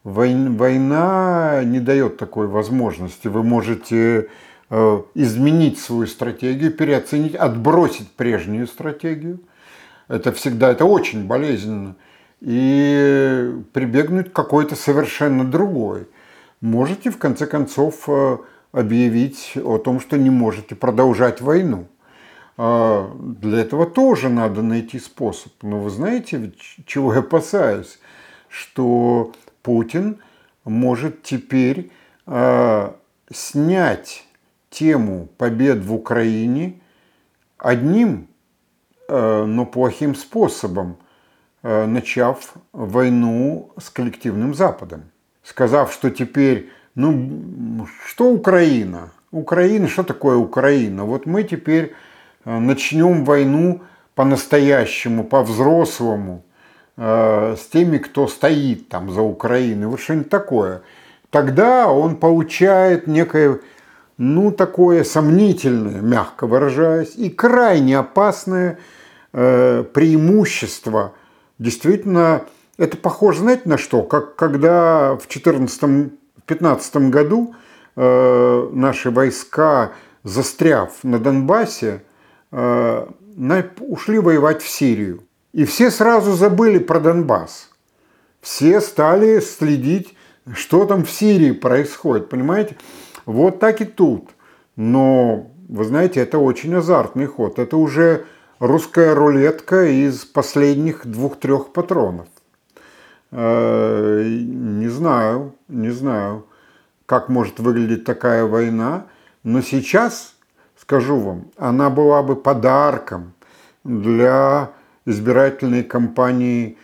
Войн- 0.03 0.57
Война 0.57 1.61
не 1.63 1.79
дает 1.79 2.17
такой 2.17 2.47
возможности. 2.47 3.27
Вы 3.27 3.43
можете 3.43 4.27
э, 4.69 5.01
изменить 5.15 5.79
свою 5.79 6.07
стратегию, 6.07 6.71
переоценить, 6.71 7.35
отбросить 7.35 8.11
прежнюю 8.11 8.67
стратегию. 8.67 9.39
Это 10.07 10.31
всегда, 10.31 10.71
это 10.71 10.85
очень 10.85 11.27
болезненно. 11.27 11.95
И 12.41 13.53
прибегнуть 13.73 14.31
к 14.31 14.35
какой-то 14.35 14.75
совершенно 14.75 15.43
другой. 15.43 16.07
Можете, 16.61 17.09
в 17.09 17.17
конце 17.17 17.45
концов, 17.45 18.03
э, 18.07 18.37
объявить 18.71 19.53
о 19.63 19.77
том, 19.77 19.99
что 19.99 20.17
не 20.17 20.29
можете 20.29 20.75
продолжать 20.75 21.41
войну. 21.41 21.87
А 22.61 23.09
Для 23.17 23.61
этого 23.61 23.85
тоже 23.85 24.27
надо 24.27 24.61
найти 24.61 24.99
способ. 24.99 25.53
Но 25.61 25.79
вы 25.79 25.89
знаете, 25.89 26.51
чего 26.85 27.13
я 27.13 27.19
опасаюсь? 27.19 27.99
Что 28.49 29.31
Путин 29.63 30.17
может 30.65 31.23
теперь 31.23 31.89
а, 32.25 32.97
снять 33.31 34.25
тему 34.69 35.29
побед 35.37 35.85
в 35.85 35.93
Украине 35.93 36.81
одним, 37.57 38.27
э, 39.07 39.45
но 39.45 39.65
плохим 39.65 40.13
способом, 40.13 40.97
начав 41.63 42.53
войну 42.71 43.71
с 43.77 43.89
коллективным 43.89 44.53
Западом. 44.53 45.11
Сказав, 45.43 45.91
что 45.91 46.09
теперь, 46.09 46.69
ну, 46.95 47.87
что 48.05 48.29
Украина? 48.31 49.11
Украина, 49.31 49.87
что 49.87 50.03
такое 50.03 50.37
Украина? 50.37 51.05
Вот 51.05 51.25
мы 51.25 51.43
теперь 51.43 51.95
начнем 52.57 53.25
войну 53.25 53.81
по-настоящему, 54.15 55.23
по-взрослому, 55.23 56.43
э, 56.97 57.55
с 57.57 57.67
теми, 57.67 57.99
кто 57.99 58.27
стоит 58.27 58.89
там 58.89 59.11
за 59.11 59.21
Украиной, 59.21 59.87
вот 59.87 59.99
что-нибудь 59.99 60.29
такое. 60.29 60.81
Тогда 61.29 61.87
он 61.87 62.15
получает 62.15 63.07
некое, 63.07 63.59
ну, 64.17 64.51
такое 64.51 65.03
сомнительное, 65.03 66.01
мягко 66.01 66.47
выражаясь, 66.47 67.15
и 67.15 67.29
крайне 67.29 67.97
опасное 67.97 68.79
э, 69.31 69.83
преимущество. 69.93 71.13
Действительно, 71.59 72.41
это 72.77 72.97
похоже, 72.97 73.39
знаете, 73.39 73.63
на 73.65 73.77
что? 73.77 74.03
Как 74.03 74.35
когда 74.35 75.15
в 75.15 75.27
2014-2015 75.27 77.09
году 77.09 77.53
э, 77.95 78.69
наши 78.73 79.11
войска, 79.11 79.91
застряв 80.23 80.91
на 81.03 81.19
Донбассе, 81.19 81.87
э, 81.87 82.08
ушли 82.51 84.19
воевать 84.19 84.61
в 84.61 84.67
Сирию. 84.67 85.23
И 85.53 85.65
все 85.65 85.91
сразу 85.91 86.33
забыли 86.33 86.79
про 86.79 86.99
Донбасс. 86.99 87.69
Все 88.41 88.81
стали 88.81 89.39
следить, 89.39 90.15
что 90.53 90.85
там 90.85 91.03
в 91.03 91.11
Сирии 91.11 91.51
происходит, 91.51 92.29
понимаете? 92.29 92.77
Вот 93.25 93.59
так 93.59 93.81
и 93.81 93.85
тут. 93.85 94.29
Но, 94.75 95.51
вы 95.67 95.83
знаете, 95.83 96.21
это 96.21 96.39
очень 96.39 96.73
азартный 96.75 97.25
ход. 97.25 97.59
Это 97.59 97.77
уже 97.77 98.25
русская 98.59 99.13
рулетка 99.13 99.85
из 99.85 100.25
последних 100.25 101.05
двух-трех 101.05 101.73
патронов. 101.73 102.27
Э, 103.31 104.23
Не 104.23 104.87
знаю, 104.87 105.55
не 105.67 105.89
знаю, 105.91 106.45
как 107.05 107.29
может 107.29 107.59
выглядеть 107.59 108.05
такая 108.05 108.45
война, 108.45 109.05
но 109.43 109.61
сейчас, 109.61 110.35
скажу 110.89 111.17
вам, 111.17 111.51
она 111.55 111.91
была 111.91 112.23
бы 112.23 112.35
подарком 112.35 113.33
для 113.83 114.71
избирательной 115.05 115.83
кампании 115.83 116.77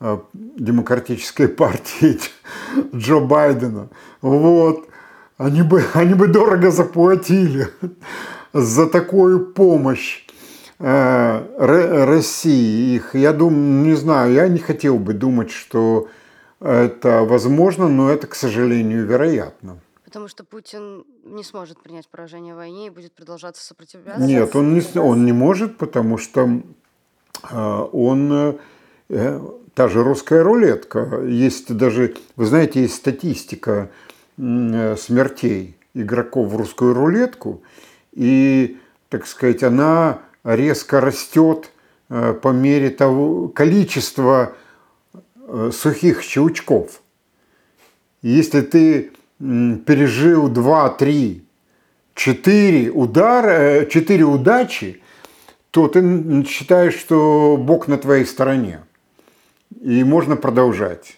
э, 0.00 0.18
демократической 0.32 1.46
партии 1.62 2.18
Джо 2.94 3.20
Байдена. 3.20 3.88
Вот. 4.22 4.88
Они 5.36 5.60
бы, 5.60 5.84
они 5.92 6.14
бы 6.14 6.28
дорого 6.28 6.70
заплатили 6.70 7.68
за 8.54 8.86
такую 8.86 9.52
помощь 9.52 10.24
э, 10.78 12.06
России. 12.06 12.94
Их, 12.94 13.14
я 13.14 13.34
думаю, 13.34 13.84
не 13.84 13.94
знаю, 13.94 14.32
я 14.32 14.48
не 14.48 14.58
хотел 14.58 14.98
бы 14.98 15.12
думать, 15.12 15.50
что 15.50 16.08
это 16.60 17.24
возможно, 17.24 17.88
но 17.88 18.10
это, 18.10 18.26
к 18.26 18.34
сожалению, 18.34 19.04
вероятно. 19.04 19.80
Потому 20.10 20.26
что 20.26 20.42
Путин 20.42 21.04
не 21.22 21.44
сможет 21.44 21.80
принять 21.80 22.08
поражение 22.08 22.52
в 22.52 22.56
войне 22.56 22.88
и 22.88 22.90
будет 22.90 23.12
продолжаться 23.12 23.64
сопротивляться. 23.64 24.26
Нет, 24.26 24.56
он 24.56 24.74
не, 24.74 24.98
он 24.98 25.24
не 25.24 25.32
может, 25.32 25.78
потому 25.78 26.18
что 26.18 26.62
э, 27.48 27.86
он, 27.92 28.58
э, 29.08 29.40
та 29.72 29.86
же 29.86 30.02
русская 30.02 30.42
рулетка, 30.42 31.22
есть 31.22 31.72
даже, 31.76 32.16
вы 32.34 32.46
знаете, 32.46 32.82
есть 32.82 32.96
статистика 32.96 33.88
э, 34.36 34.96
смертей 34.96 35.76
игроков 35.94 36.48
в 36.48 36.56
русскую 36.56 36.92
рулетку, 36.92 37.62
и, 38.10 38.80
так 39.10 39.28
сказать, 39.28 39.62
она 39.62 40.22
резко 40.42 41.00
растет 41.00 41.70
э, 42.08 42.32
по 42.32 42.48
мере 42.48 42.90
того 42.90 43.46
количества 43.46 44.56
сухих 45.70 46.22
щелчков. 46.22 47.00
Если 48.22 48.60
ты 48.62 49.12
пережил 49.40 50.48
2, 50.48 50.90
3, 50.90 51.44
4 52.14 52.90
удара, 52.90 53.86
4 53.86 54.24
удачи, 54.24 55.00
то 55.70 55.88
ты 55.88 56.44
считаешь, 56.44 56.94
что 56.94 57.56
Бог 57.58 57.88
на 57.88 57.96
твоей 57.96 58.26
стороне. 58.26 58.80
И 59.80 60.04
можно 60.04 60.36
продолжать. 60.36 61.16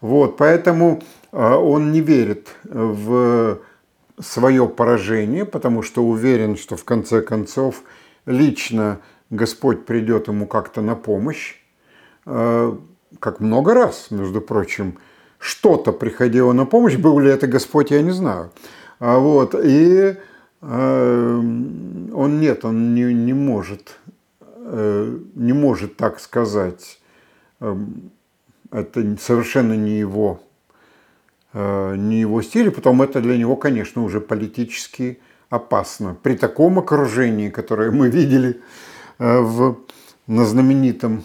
Вот, 0.00 0.36
поэтому 0.36 1.02
э, 1.32 1.54
он 1.54 1.92
не 1.92 2.00
верит 2.00 2.48
в 2.64 3.60
свое 4.20 4.66
поражение, 4.66 5.44
потому 5.44 5.82
что 5.82 6.02
уверен, 6.04 6.56
что 6.56 6.76
в 6.76 6.84
конце 6.84 7.20
концов 7.20 7.82
лично 8.26 9.00
Господь 9.30 9.84
придет 9.84 10.28
ему 10.28 10.46
как-то 10.46 10.80
на 10.80 10.94
помощь. 10.96 11.56
Э, 12.26 12.76
Как 13.20 13.40
много 13.40 13.74
раз, 13.74 14.10
между 14.10 14.40
прочим, 14.40 14.98
что-то 15.38 15.92
приходило 15.92 16.52
на 16.52 16.66
помощь. 16.66 16.96
Был 16.96 17.18
ли 17.20 17.30
это 17.30 17.46
Господь, 17.46 17.90
я 17.90 18.02
не 18.02 18.10
знаю. 18.10 18.50
А 18.98 19.18
Вот, 19.18 19.54
и 19.54 20.16
э, 20.60 21.36
он 22.14 22.40
нет, 22.40 22.64
он 22.64 22.94
не, 22.94 23.14
не 23.14 23.32
может, 23.32 23.96
э, 24.40 25.18
не 25.34 25.52
может 25.52 25.96
так 25.96 26.20
сказать. 26.20 26.98
Эм, 27.60 28.10
Это 28.72 29.16
совершенно 29.20 29.74
не 29.74 29.98
его, 29.98 30.40
э, 31.54 31.94
не 31.96 32.20
его 32.20 32.42
стиль, 32.42 32.70
потом 32.70 33.02
это 33.02 33.20
для 33.20 33.38
него, 33.38 33.56
конечно, 33.56 34.02
уже 34.02 34.20
политически 34.20 35.20
опасно. 35.48 36.16
При 36.22 36.36
таком 36.36 36.78
окружении, 36.78 37.50
которое 37.50 37.90
мы 37.92 38.10
видели 38.10 38.60
э, 39.18 39.38
в, 39.38 39.78
на 40.26 40.44
знаменитом 40.44 41.22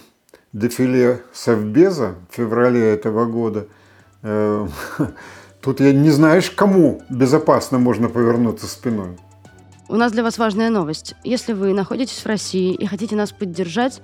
дефиле 0.54 1.22
Совбеза 1.34 2.16
в 2.30 2.36
феврале 2.36 2.82
этого 2.94 3.26
года, 3.26 3.60
э, 3.60 3.83
тут 5.62 5.80
я 5.80 5.92
не 5.92 6.10
знаешь, 6.10 6.50
кому 6.50 7.02
безопасно 7.10 7.78
можно 7.78 8.10
повернуться 8.10 8.68
спиной. 8.68 9.18
У 9.90 9.96
нас 9.96 10.12
для 10.14 10.24
вас 10.24 10.38
важная 10.38 10.70
новость. 10.70 11.16
Если 11.24 11.54
вы 11.54 11.74
находитесь 11.74 12.20
в 12.20 12.26
России 12.26 12.74
и 12.74 12.86
хотите 12.86 13.16
нас 13.16 13.32
поддержать, 13.32 14.02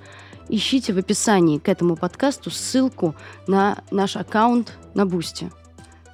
ищите 0.48 0.92
в 0.92 0.98
описании 0.98 1.58
к 1.58 1.68
этому 1.68 1.96
подкасту 1.96 2.50
ссылку 2.50 3.14
на 3.46 3.78
наш 3.90 4.16
аккаунт 4.16 4.76
на 4.94 5.06
Boosty. 5.06 5.50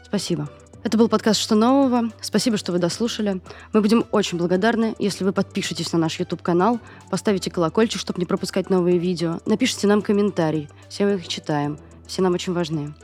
Спасибо. 0.05 0.49
Это 0.85 0.97
был 0.99 1.09
подкаст 1.09 1.41
«Что 1.41 1.57
нового?». 1.57 2.13
Спасибо, 2.21 2.57
что 2.57 2.71
вы 2.71 2.79
дослушали. 2.79 3.41
Мы 3.73 3.81
будем 3.81 4.05
очень 4.13 4.39
благодарны, 4.39 4.95
если 5.01 5.25
вы 5.25 5.33
подпишетесь 5.33 5.93
на 5.93 5.99
наш 5.99 6.21
YouTube-канал, 6.21 6.79
поставите 7.11 7.51
колокольчик, 7.51 8.01
чтобы 8.01 8.21
не 8.21 8.25
пропускать 8.25 8.71
новые 8.71 8.99
видео, 8.99 9.41
напишите 9.47 9.89
нам 9.89 10.01
комментарий. 10.01 10.69
Все 10.89 11.05
мы 11.07 11.15
их 11.15 11.27
читаем. 11.27 11.81
Все 12.07 12.23
нам 12.23 12.35
очень 12.35 12.53
важны. 12.53 12.95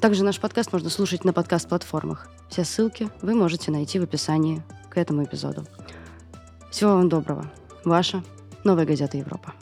Также 0.00 0.24
наш 0.24 0.38
подкаст 0.38 0.72
можно 0.72 0.90
слушать 0.90 1.24
на 1.24 1.32
подкаст-платформах. 1.32 2.28
Все 2.48 2.64
ссылки 2.64 3.10
вы 3.20 3.34
можете 3.34 3.70
найти 3.70 3.98
в 3.98 4.04
описании 4.04 4.62
к 4.90 4.96
этому 4.96 5.24
эпизоду. 5.24 5.64
Всего 6.70 6.92
вам 6.92 7.08
доброго. 7.08 7.50
Ваша 7.84 8.22
Новая 8.64 8.86
газета 8.86 9.16
Европа. 9.16 9.54